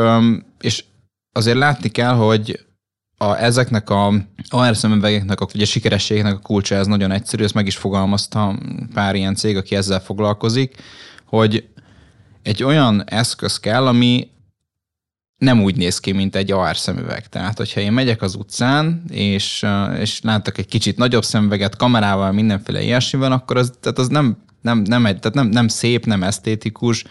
és 0.59 0.83
azért 1.31 1.57
látni 1.57 1.89
kell, 1.89 2.13
hogy 2.13 2.65
a, 3.17 3.35
ezeknek 3.35 3.89
a 3.89 4.13
AR 4.49 4.77
szemüvegeknek, 4.77 5.41
a, 5.41 5.47
ugye 5.55 5.65
sikerességnek 5.65 6.33
a 6.33 6.39
kulcsa 6.39 6.75
ez 6.75 6.87
nagyon 6.87 7.11
egyszerű, 7.11 7.43
ezt 7.43 7.53
meg 7.53 7.67
is 7.67 7.77
fogalmazta 7.77 8.59
pár 8.93 9.15
ilyen 9.15 9.35
cég, 9.35 9.57
aki 9.57 9.75
ezzel 9.75 9.99
foglalkozik, 9.99 10.75
hogy 11.25 11.67
egy 12.43 12.63
olyan 12.63 13.03
eszköz 13.05 13.59
kell, 13.59 13.87
ami 13.87 14.27
nem 15.37 15.63
úgy 15.63 15.75
néz 15.75 15.99
ki, 15.99 16.11
mint 16.11 16.35
egy 16.35 16.51
AR 16.51 16.77
szemüveg. 16.77 17.27
Tehát, 17.27 17.57
hogyha 17.57 17.79
én 17.79 17.91
megyek 17.91 18.21
az 18.21 18.35
utcán, 18.35 19.03
és, 19.09 19.65
és 19.99 20.21
látok 20.21 20.57
egy 20.57 20.67
kicsit 20.67 20.97
nagyobb 20.97 21.23
szemüveget 21.23 21.75
kamerával, 21.75 22.31
mindenféle 22.31 22.81
ilyesmivel, 22.81 23.31
akkor 23.31 23.57
az, 23.57 23.71
tehát 23.79 23.99
az 23.99 24.07
nem, 24.07 24.37
nem, 24.61 24.81
nem, 24.81 25.05
egy, 25.05 25.19
tehát 25.19 25.37
nem, 25.37 25.47
nem 25.47 25.67
szép, 25.67 26.05
nem 26.05 26.23
esztétikus, 26.23 27.03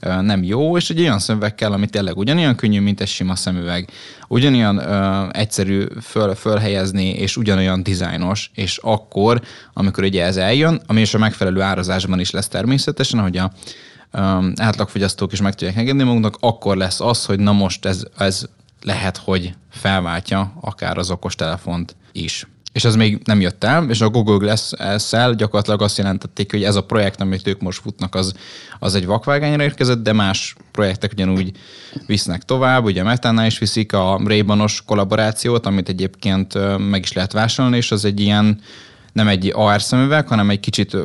nem 0.00 0.42
jó, 0.42 0.76
és 0.76 0.90
egy 0.90 1.00
olyan 1.00 1.18
szemüveg 1.18 1.54
kell, 1.54 1.72
ami 1.72 1.86
tényleg 1.86 2.16
ugyanolyan 2.16 2.54
könnyű, 2.56 2.80
mint 2.80 3.00
egy 3.00 3.08
sima 3.08 3.36
szemüveg, 3.36 3.90
ugyanolyan 4.28 4.78
ö, 4.78 5.26
egyszerű 5.32 5.86
föl, 6.02 6.34
fölhelyezni, 6.34 7.08
és 7.08 7.36
ugyanolyan 7.36 7.82
dizájnos, 7.82 8.50
és 8.54 8.78
akkor, 8.82 9.42
amikor 9.72 10.04
ugye 10.04 10.24
ez 10.24 10.36
eljön, 10.36 10.80
ami 10.86 11.00
is 11.00 11.14
a 11.14 11.18
megfelelő 11.18 11.60
árazásban 11.60 12.20
is 12.20 12.30
lesz 12.30 12.48
természetesen, 12.48 13.18
ahogy 13.18 13.36
a 13.36 13.52
ö, 14.10 14.48
átlagfogyasztók 14.56 15.32
is 15.32 15.40
meg 15.40 15.54
tudják 15.54 15.76
engedni 15.76 16.02
maguknak, 16.02 16.36
akkor 16.40 16.76
lesz 16.76 17.00
az, 17.00 17.24
hogy 17.24 17.38
na 17.38 17.52
most 17.52 17.84
ez, 17.84 18.02
ez 18.18 18.44
lehet, 18.82 19.16
hogy 19.16 19.54
felváltja 19.70 20.52
akár 20.60 20.98
az 20.98 21.10
okostelefont 21.10 21.96
is 22.12 22.46
és 22.76 22.84
ez 22.84 22.96
még 22.96 23.20
nem 23.24 23.40
jött 23.40 23.64
el, 23.64 23.90
és 23.90 24.00
a 24.00 24.08
Google 24.08 24.36
Glass-szel 24.36 25.34
gyakorlatilag 25.34 25.82
azt 25.82 25.98
jelentették, 25.98 26.50
hogy 26.50 26.64
ez 26.64 26.76
a 26.76 26.84
projekt, 26.84 27.20
amit 27.20 27.46
ők 27.46 27.60
most 27.60 27.80
futnak, 27.80 28.14
az, 28.14 28.34
az 28.78 28.94
egy 28.94 29.06
vakvágányra 29.06 29.62
érkezett, 29.62 30.02
de 30.02 30.12
más 30.12 30.56
projektek 30.72 31.12
ugyanúgy 31.12 31.52
visznek 32.06 32.42
tovább, 32.42 32.84
ugye 32.84 33.02
Metánál 33.02 33.46
is 33.46 33.58
viszik 33.58 33.92
a 33.92 34.20
ray 34.24 34.44
kollaborációt, 34.86 35.66
amit 35.66 35.88
egyébként 35.88 36.78
meg 36.90 37.00
is 37.02 37.12
lehet 37.12 37.32
vásárolni, 37.32 37.76
és 37.76 37.90
az 37.90 38.04
egy 38.04 38.20
ilyen 38.20 38.60
nem 39.12 39.28
egy 39.28 39.52
AR 39.54 39.82
szemüveg, 39.82 40.28
hanem 40.28 40.50
egy 40.50 40.60
kicsit 40.60 40.96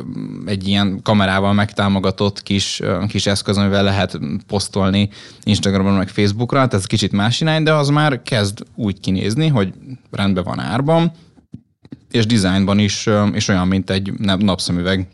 egy 0.46 0.68
ilyen 0.68 1.00
kamerával 1.02 1.52
megtámogatott 1.52 2.42
kis, 2.42 2.82
kis 3.08 3.26
eszköz, 3.26 3.56
amivel 3.56 3.82
lehet 3.82 4.18
posztolni 4.46 5.08
Instagramon, 5.42 5.94
meg 5.94 6.08
Facebookra, 6.08 6.56
tehát 6.56 6.74
ez 6.74 6.86
kicsit 6.86 7.12
más 7.12 7.40
irány, 7.40 7.62
de 7.62 7.72
az 7.72 7.88
már 7.88 8.22
kezd 8.22 8.58
úgy 8.74 9.00
kinézni, 9.00 9.48
hogy 9.48 9.72
rendben 10.10 10.44
van 10.44 10.60
árban, 10.60 11.12
és 12.12 12.26
dizájnban 12.26 12.78
is, 12.78 13.08
és 13.32 13.48
olyan, 13.48 13.68
mint 13.68 13.90
egy 13.90 14.12
napszemüveg. 14.38 15.08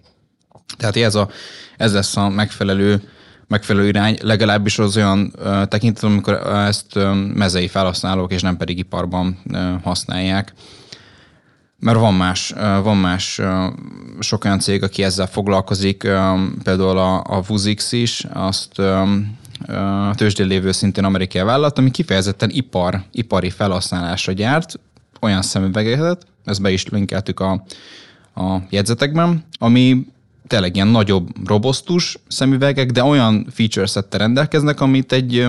Tehát 0.76 0.96
ez, 0.96 1.14
a, 1.14 1.28
ez 1.76 1.92
lesz 1.92 2.16
a 2.16 2.28
megfelelő 2.28 3.02
megfelelő 3.48 3.86
irány, 3.86 4.16
legalábbis 4.22 4.78
az 4.78 4.96
olyan 4.96 5.34
tekintet, 5.68 6.02
amikor 6.02 6.34
ezt 6.54 6.96
uh, 6.96 7.14
mezei 7.34 7.68
felhasználók, 7.68 8.32
és 8.32 8.42
nem 8.42 8.56
pedig 8.56 8.78
iparban 8.78 9.38
használják. 9.82 10.52
Mert 11.80 11.98
van 11.98 12.14
más, 12.14 12.54
van 12.82 12.96
más 12.96 13.38
uh, 13.38 13.46
sok 14.20 14.44
olyan 14.44 14.58
cég, 14.58 14.82
aki 14.82 15.02
ezzel 15.02 15.26
foglalkozik, 15.26 15.98
például 16.62 16.98
a, 16.98 17.24
a 17.24 17.42
Vuzix 17.46 17.92
is, 17.92 18.26
azt 18.32 18.78
a 18.78 20.14
tőzsdén 20.14 20.46
lévő 20.46 20.72
szintén 20.72 21.04
amerikai 21.04 21.42
vállalat, 21.42 21.78
ami 21.78 21.90
kifejezetten 21.90 22.50
ipar, 22.52 23.02
ipari 23.12 23.50
felhasználásra 23.50 24.32
gyárt, 24.32 24.80
olyan 25.20 25.42
szemüvegeket, 25.42 26.26
ezt 26.48 26.62
be 26.62 26.70
is 26.70 26.86
linkeltük 26.86 27.40
a, 27.40 27.64
a 28.34 28.56
jegyzetekben, 28.70 29.44
ami 29.58 30.06
tényleg 30.46 30.74
ilyen 30.74 30.88
nagyobb, 30.88 31.28
robosztus 31.46 32.18
szemüvegek, 32.28 32.90
de 32.90 33.02
olyan 33.02 33.46
feature 33.50 33.86
settel 33.86 34.18
rendelkeznek, 34.18 34.80
amit 34.80 35.12
egy 35.12 35.46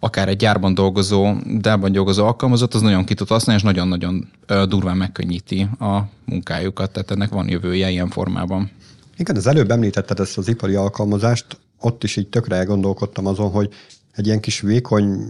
akár 0.00 0.28
egy 0.28 0.36
gyárban 0.36 0.74
dolgozó, 0.74 1.32
Dellban 1.58 1.92
dolgozó 1.92 2.24
alkalmazott, 2.24 2.74
az 2.74 2.80
nagyon 2.80 3.04
ki 3.04 3.14
tud 3.14 3.28
használni, 3.28 3.60
és 3.60 3.66
nagyon-nagyon 3.66 4.28
durván 4.68 4.96
megkönnyíti 4.96 5.68
a 5.78 5.98
munkájukat, 6.24 6.92
tehát 6.92 7.10
ennek 7.10 7.30
van 7.30 7.48
jövője 7.48 7.90
ilyen 7.90 8.08
formában. 8.08 8.70
Igen, 9.16 9.36
az 9.36 9.46
előbb 9.46 9.70
említetted 9.70 10.20
ezt 10.20 10.38
az 10.38 10.48
ipari 10.48 10.74
alkalmazást, 10.74 11.46
ott 11.80 12.04
is 12.04 12.16
így 12.16 12.28
tökre 12.28 12.56
elgondolkodtam 12.56 13.26
azon, 13.26 13.50
hogy 13.50 13.68
egy 14.12 14.26
ilyen 14.26 14.40
kis 14.40 14.60
vékony, 14.60 15.24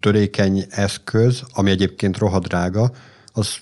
törékeny 0.00 0.64
eszköz, 0.70 1.42
ami 1.52 1.70
egyébként 1.70 2.18
rohadrága, 2.18 2.90
az 3.32 3.56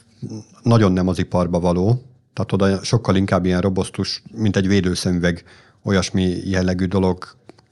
nagyon 0.62 0.92
nem 0.92 1.08
az 1.08 1.18
iparba 1.18 1.60
való, 1.60 2.02
tehát 2.32 2.52
oda 2.52 2.84
sokkal 2.84 3.16
inkább 3.16 3.44
ilyen 3.44 3.60
robosztus, 3.60 4.22
mint 4.36 4.56
egy 4.56 4.68
védőszemüveg, 4.68 5.44
olyasmi 5.82 6.36
jellegű 6.44 6.84
dolog 6.84 7.24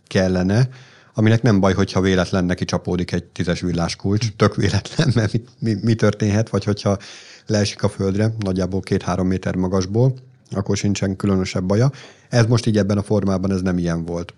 kellene, 0.07 0.69
aminek 1.15 1.43
nem 1.43 1.61
baj, 1.61 1.73
hogyha 1.73 2.01
véletlen 2.01 2.45
neki 2.45 2.65
csapódik 2.65 3.13
egy 3.13 3.25
tízes 3.25 3.61
villáskulcs, 3.61 4.33
tök 4.37 4.57
véletlen, 4.57 5.13
mert 5.15 5.33
mi, 5.33 5.43
mi, 5.59 5.77
mi 5.83 5.95
történhet, 5.95 6.49
vagy 6.49 6.65
hogyha 6.65 6.99
leesik 7.47 7.83
a 7.83 7.89
földre, 7.89 8.35
nagyjából 8.39 8.81
két-három 8.81 9.27
méter 9.27 9.55
magasból, 9.55 10.15
akkor 10.51 10.77
sincsen 10.77 11.17
különösebb 11.17 11.65
baja. 11.65 11.91
Ez 12.29 12.47
most 12.47 12.67
így 12.67 12.79
ebben 12.79 12.99
a 12.99 13.03
formában 13.03 13.53
ez 13.53 13.61
nem 13.61 13.79
ilyen 13.79 14.05
volt. 14.05 14.35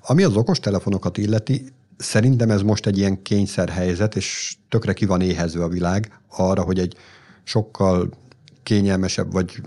Ami 0.00 0.22
az 0.22 0.36
okostelefonokat 0.36 1.18
illeti, 1.18 1.72
szerintem 1.96 2.50
ez 2.50 2.62
most 2.62 2.86
egy 2.86 2.98
ilyen 2.98 3.22
kényszerhelyzet, 3.22 4.16
és 4.16 4.56
tökre 4.68 4.92
ki 4.92 5.04
van 5.04 5.20
éhező 5.20 5.62
a 5.62 5.68
világ 5.68 6.20
arra, 6.28 6.62
hogy 6.62 6.78
egy 6.78 6.96
sokkal 7.44 8.10
kényelmesebb 8.62 9.32
vagy 9.32 9.60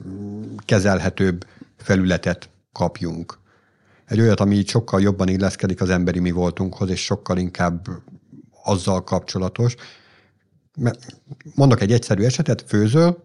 kezelhetőbb 0.65 1.45
felületet 1.77 2.49
kapjunk. 2.71 3.37
Egy 4.05 4.19
olyat, 4.19 4.39
ami 4.39 4.55
így 4.55 4.67
sokkal 4.67 5.01
jobban 5.01 5.27
illeszkedik 5.27 5.81
az 5.81 5.89
emberi 5.89 6.19
mi 6.19 6.31
voltunkhoz, 6.31 6.89
és 6.89 7.03
sokkal 7.03 7.37
inkább 7.37 7.87
azzal 8.63 9.03
kapcsolatos. 9.03 9.75
Mondok 11.55 11.81
egy 11.81 11.91
egyszerű 11.91 12.23
esetet, 12.23 12.63
főzöl, 12.67 13.23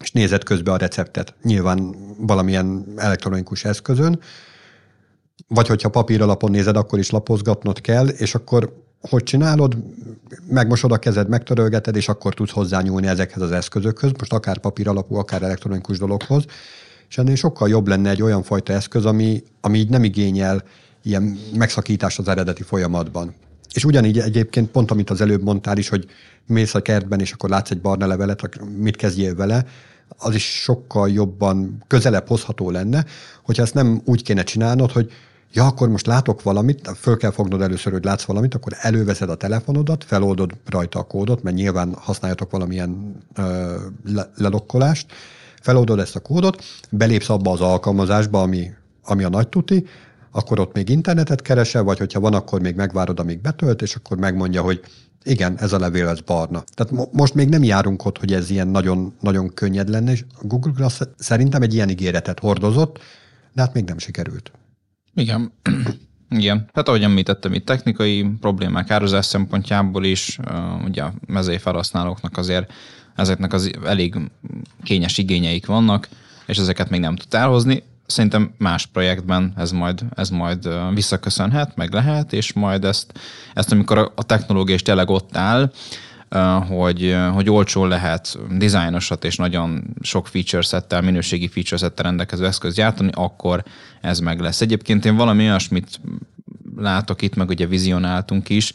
és 0.00 0.12
nézed 0.12 0.42
közben 0.44 0.74
a 0.74 0.76
receptet. 0.76 1.34
Nyilván 1.42 1.94
valamilyen 2.18 2.84
elektronikus 2.96 3.64
eszközön, 3.64 4.20
vagy 5.48 5.66
hogyha 5.66 5.88
papír 5.88 6.22
alapon 6.22 6.50
nézed, 6.50 6.76
akkor 6.76 6.98
is 6.98 7.10
lapozgatnod 7.10 7.80
kell, 7.80 8.08
és 8.08 8.34
akkor 8.34 8.84
hogy 9.08 9.22
csinálod? 9.22 9.76
Megmosod 10.48 10.92
a 10.92 10.98
kezed, 10.98 11.28
megtörölgeted, 11.28 11.96
és 11.96 12.08
akkor 12.08 12.34
tudsz 12.34 12.50
hozzányúlni 12.50 13.06
ezekhez 13.06 13.42
az 13.42 13.52
eszközökhöz, 13.52 14.10
most 14.18 14.32
akár 14.32 14.58
papír 14.58 14.88
alapú, 14.88 15.14
akár 15.14 15.42
elektronikus 15.42 15.98
dologhoz, 15.98 16.44
és 17.08 17.18
ennél 17.18 17.34
sokkal 17.34 17.68
jobb 17.68 17.88
lenne 17.88 18.10
egy 18.10 18.22
olyan 18.22 18.42
fajta 18.42 18.72
eszköz, 18.72 19.04
ami, 19.04 19.42
ami 19.60 19.78
így 19.78 19.88
nem 19.88 20.04
igényel 20.04 20.62
ilyen 21.02 21.38
megszakítás 21.54 22.18
az 22.18 22.28
eredeti 22.28 22.62
folyamatban. 22.62 23.34
És 23.74 23.84
ugyanígy 23.84 24.18
egyébként 24.18 24.70
pont, 24.70 24.90
amit 24.90 25.10
az 25.10 25.20
előbb 25.20 25.42
mondtál 25.42 25.76
is, 25.76 25.88
hogy 25.88 26.06
mész 26.46 26.74
a 26.74 26.82
kertben, 26.82 27.20
és 27.20 27.32
akkor 27.32 27.50
látsz 27.50 27.70
egy 27.70 27.80
barna 27.80 28.06
levelet, 28.06 28.60
mit 28.78 28.96
kezdjél 28.96 29.34
vele, 29.34 29.64
az 30.16 30.34
is 30.34 30.44
sokkal 30.44 31.10
jobban 31.10 31.84
közelebb 31.86 32.28
hozható 32.28 32.70
lenne, 32.70 33.04
hogyha 33.42 33.62
ezt 33.62 33.74
nem 33.74 34.00
úgy 34.04 34.22
kéne 34.22 34.42
csinálnod, 34.42 34.90
hogy 34.90 35.12
ja, 35.52 35.66
akkor 35.66 35.88
most 35.88 36.06
látok 36.06 36.42
valamit, 36.42 36.90
föl 36.96 37.16
kell 37.16 37.30
fognod 37.30 37.62
először, 37.62 37.92
hogy 37.92 38.04
látsz 38.04 38.24
valamit, 38.24 38.54
akkor 38.54 38.72
előveszed 38.80 39.30
a 39.30 39.34
telefonodat, 39.34 40.04
feloldod 40.04 40.52
rajta 40.66 40.98
a 40.98 41.02
kódot, 41.02 41.42
mert 41.42 41.56
nyilván 41.56 41.94
használjatok 41.94 42.50
valamilyen 42.50 43.16
ö, 43.34 43.74
le- 44.04 44.30
lelokkolást, 44.36 45.12
feloldod 45.60 45.98
ezt 45.98 46.16
a 46.16 46.20
kódot, 46.20 46.64
belépsz 46.90 47.28
abba 47.28 47.50
az 47.50 47.60
alkalmazásba, 47.60 48.42
ami, 48.42 48.70
ami 49.04 49.24
a 49.24 49.28
nagy 49.28 49.48
tuti, 49.48 49.86
akkor 50.30 50.60
ott 50.60 50.74
még 50.74 50.88
internetet 50.88 51.42
keresel, 51.42 51.82
vagy 51.82 51.98
hogyha 51.98 52.20
van, 52.20 52.34
akkor 52.34 52.60
még 52.60 52.74
megvárod, 52.74 53.20
amíg 53.20 53.40
betölt, 53.40 53.82
és 53.82 53.94
akkor 53.94 54.16
megmondja, 54.16 54.62
hogy 54.62 54.80
igen, 55.24 55.58
ez 55.58 55.72
a 55.72 55.78
levél, 55.78 56.08
ez 56.08 56.20
barna. 56.20 56.64
Tehát 56.74 56.92
mo- 56.92 57.12
most 57.12 57.34
még 57.34 57.48
nem 57.48 57.62
járunk 57.62 58.04
ott, 58.04 58.18
hogy 58.18 58.32
ez 58.32 58.50
ilyen 58.50 58.68
nagyon, 58.68 59.14
nagyon 59.20 59.54
könnyed 59.54 59.88
lenne, 59.88 60.10
és 60.10 60.24
Google 60.40 60.72
Glass 60.76 61.00
szerintem 61.18 61.62
egy 61.62 61.74
ilyen 61.74 61.88
ígéretet 61.88 62.38
hordozott, 62.38 62.98
de 63.52 63.62
hát 63.62 63.74
még 63.74 63.84
nem 63.84 63.98
sikerült. 63.98 64.52
Igen. 65.14 65.52
Igen, 66.30 66.68
hát 66.74 66.88
ahogy 66.88 67.02
említettem, 67.02 67.52
itt 67.52 67.66
technikai 67.66 68.26
problémák 68.40 68.90
ározás 68.90 69.26
szempontjából 69.26 70.04
is, 70.04 70.38
ugye 70.84 71.02
a 71.02 71.12
mezei 71.26 71.58
felhasználóknak 71.58 72.36
azért 72.36 72.72
ezeknek 73.16 73.52
az 73.52 73.70
elég 73.84 74.16
kényes 74.82 75.18
igényeik 75.18 75.66
vannak, 75.66 76.08
és 76.46 76.58
ezeket 76.58 76.90
még 76.90 77.00
nem 77.00 77.16
tud 77.16 77.34
elhozni. 77.34 77.82
Szerintem 78.06 78.54
más 78.58 78.86
projektben 78.86 79.52
ez 79.56 79.70
majd, 79.70 80.04
ez 80.14 80.30
majd 80.30 80.68
visszaköszönhet, 80.94 81.76
meg 81.76 81.92
lehet, 81.92 82.32
és 82.32 82.52
majd 82.52 82.84
ezt, 82.84 83.18
ezt 83.54 83.72
amikor 83.72 84.12
a 84.14 84.22
technológia 84.22 84.74
is 84.74 84.82
tényleg 84.82 85.10
ott 85.10 85.36
áll, 85.36 85.72
hogy, 86.68 87.16
hogy 87.32 87.50
olcsó 87.50 87.84
lehet 87.84 88.38
dizájnosat 88.50 89.24
és 89.24 89.36
nagyon 89.36 89.84
sok 90.00 90.26
feature 90.26 90.62
settel, 90.62 91.00
minőségi 91.00 91.48
feature 91.48 91.76
settel 91.76 92.04
rendelkező 92.04 92.46
eszköz 92.46 92.74
gyártani, 92.74 93.10
akkor 93.14 93.64
ez 94.00 94.18
meg 94.18 94.40
lesz. 94.40 94.60
Egyébként 94.60 95.04
én 95.04 95.16
valami 95.16 95.42
olyasmit 95.42 96.00
látok 96.76 97.22
itt, 97.22 97.34
meg 97.34 97.48
ugye 97.48 97.66
vizionáltunk 97.66 98.48
is, 98.48 98.72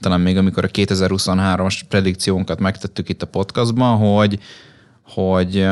talán 0.00 0.20
még 0.20 0.36
amikor 0.36 0.64
a 0.64 0.68
2023-as 0.68 1.80
predikciónkat 1.88 2.60
megtettük 2.60 3.08
itt 3.08 3.22
a 3.22 3.26
podcastban, 3.26 3.96
hogy, 3.96 4.38
hogy, 5.02 5.66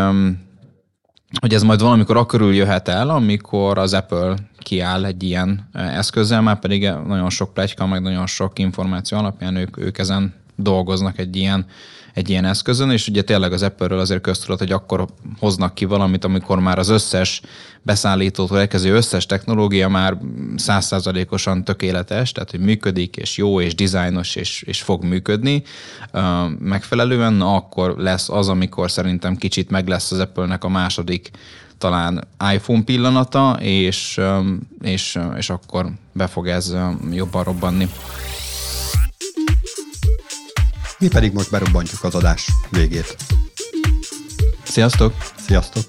hogy 1.40 1.55
ez 1.55 1.62
majd 1.62 1.81
valamikor 1.81 2.16
akkor 2.16 2.55
jöhet 2.55 2.88
el, 2.88 3.11
amikor 3.11 3.79
az 3.79 3.93
Apple 3.93 4.35
kiáll 4.59 5.05
egy 5.05 5.23
ilyen 5.23 5.69
eszközzel, 5.73 6.43
már 6.43 6.59
pedig 6.59 6.90
nagyon 7.07 7.31
sok 7.31 7.55
plegyka, 7.55 7.87
meg 7.87 8.03
nagyon 8.03 8.27
sok 8.27 8.59
információ 8.59 9.19
alapján 9.19 9.57
ők, 9.57 9.79
ők 9.79 9.99
ezen 9.99 10.35
dolgoznak 10.62 11.18
egy 11.18 11.37
ilyen, 11.37 11.66
egy 12.14 12.31
ilyen 12.31 12.44
eszközön, 12.44 12.90
és 12.90 13.09
ugye 13.09 13.23
tényleg 13.23 13.53
az 13.53 13.62
Apple-ről 13.62 13.99
azért 13.99 14.20
köztudat, 14.20 14.59
hogy 14.59 14.73
akkor 14.73 15.07
hoznak 15.38 15.75
ki 15.75 15.85
valamit, 15.85 16.25
amikor 16.25 16.61
már 16.61 16.79
az 16.79 16.88
összes 16.88 17.40
beszállítótól 17.83 18.59
érkező 18.59 18.94
összes 18.94 19.27
technológia 19.27 19.88
már 19.88 20.18
százszázalékosan 20.57 21.64
tökéletes, 21.64 22.33
tehát 22.33 22.51
hogy 22.51 22.61
működik, 22.61 23.16
és 23.16 23.37
jó, 23.37 23.61
és 23.61 23.75
dizájnos, 23.75 24.37
és, 24.37 24.62
és 24.62 24.83
fog 24.83 25.05
működni 25.05 25.62
megfelelően, 26.59 27.33
na 27.33 27.55
akkor 27.55 27.94
lesz 27.99 28.29
az, 28.29 28.49
amikor 28.49 28.90
szerintem 28.90 29.37
kicsit 29.37 29.70
meg 29.70 29.88
lesz 29.88 30.12
az 30.12 30.18
Apple-nek 30.18 30.64
a 30.64 30.68
második 30.68 31.31
talán 31.79 32.29
iPhone 32.53 32.83
pillanata, 32.83 33.57
és, 33.61 34.20
és, 34.83 35.18
és 35.37 35.51
akkor 35.51 35.90
be 36.12 36.27
fog 36.27 36.49
ez 36.49 36.77
jobban 37.11 37.44
robbanni. 37.44 37.88
Mi 41.01 41.09
pedig 41.09 41.33
most 41.33 41.51
berobbantjuk 41.51 42.05
az 42.05 42.15
adás 42.15 42.49
végét. 42.71 43.17
Sziasztok! 44.63 45.15
Sziasztok! 45.47 45.83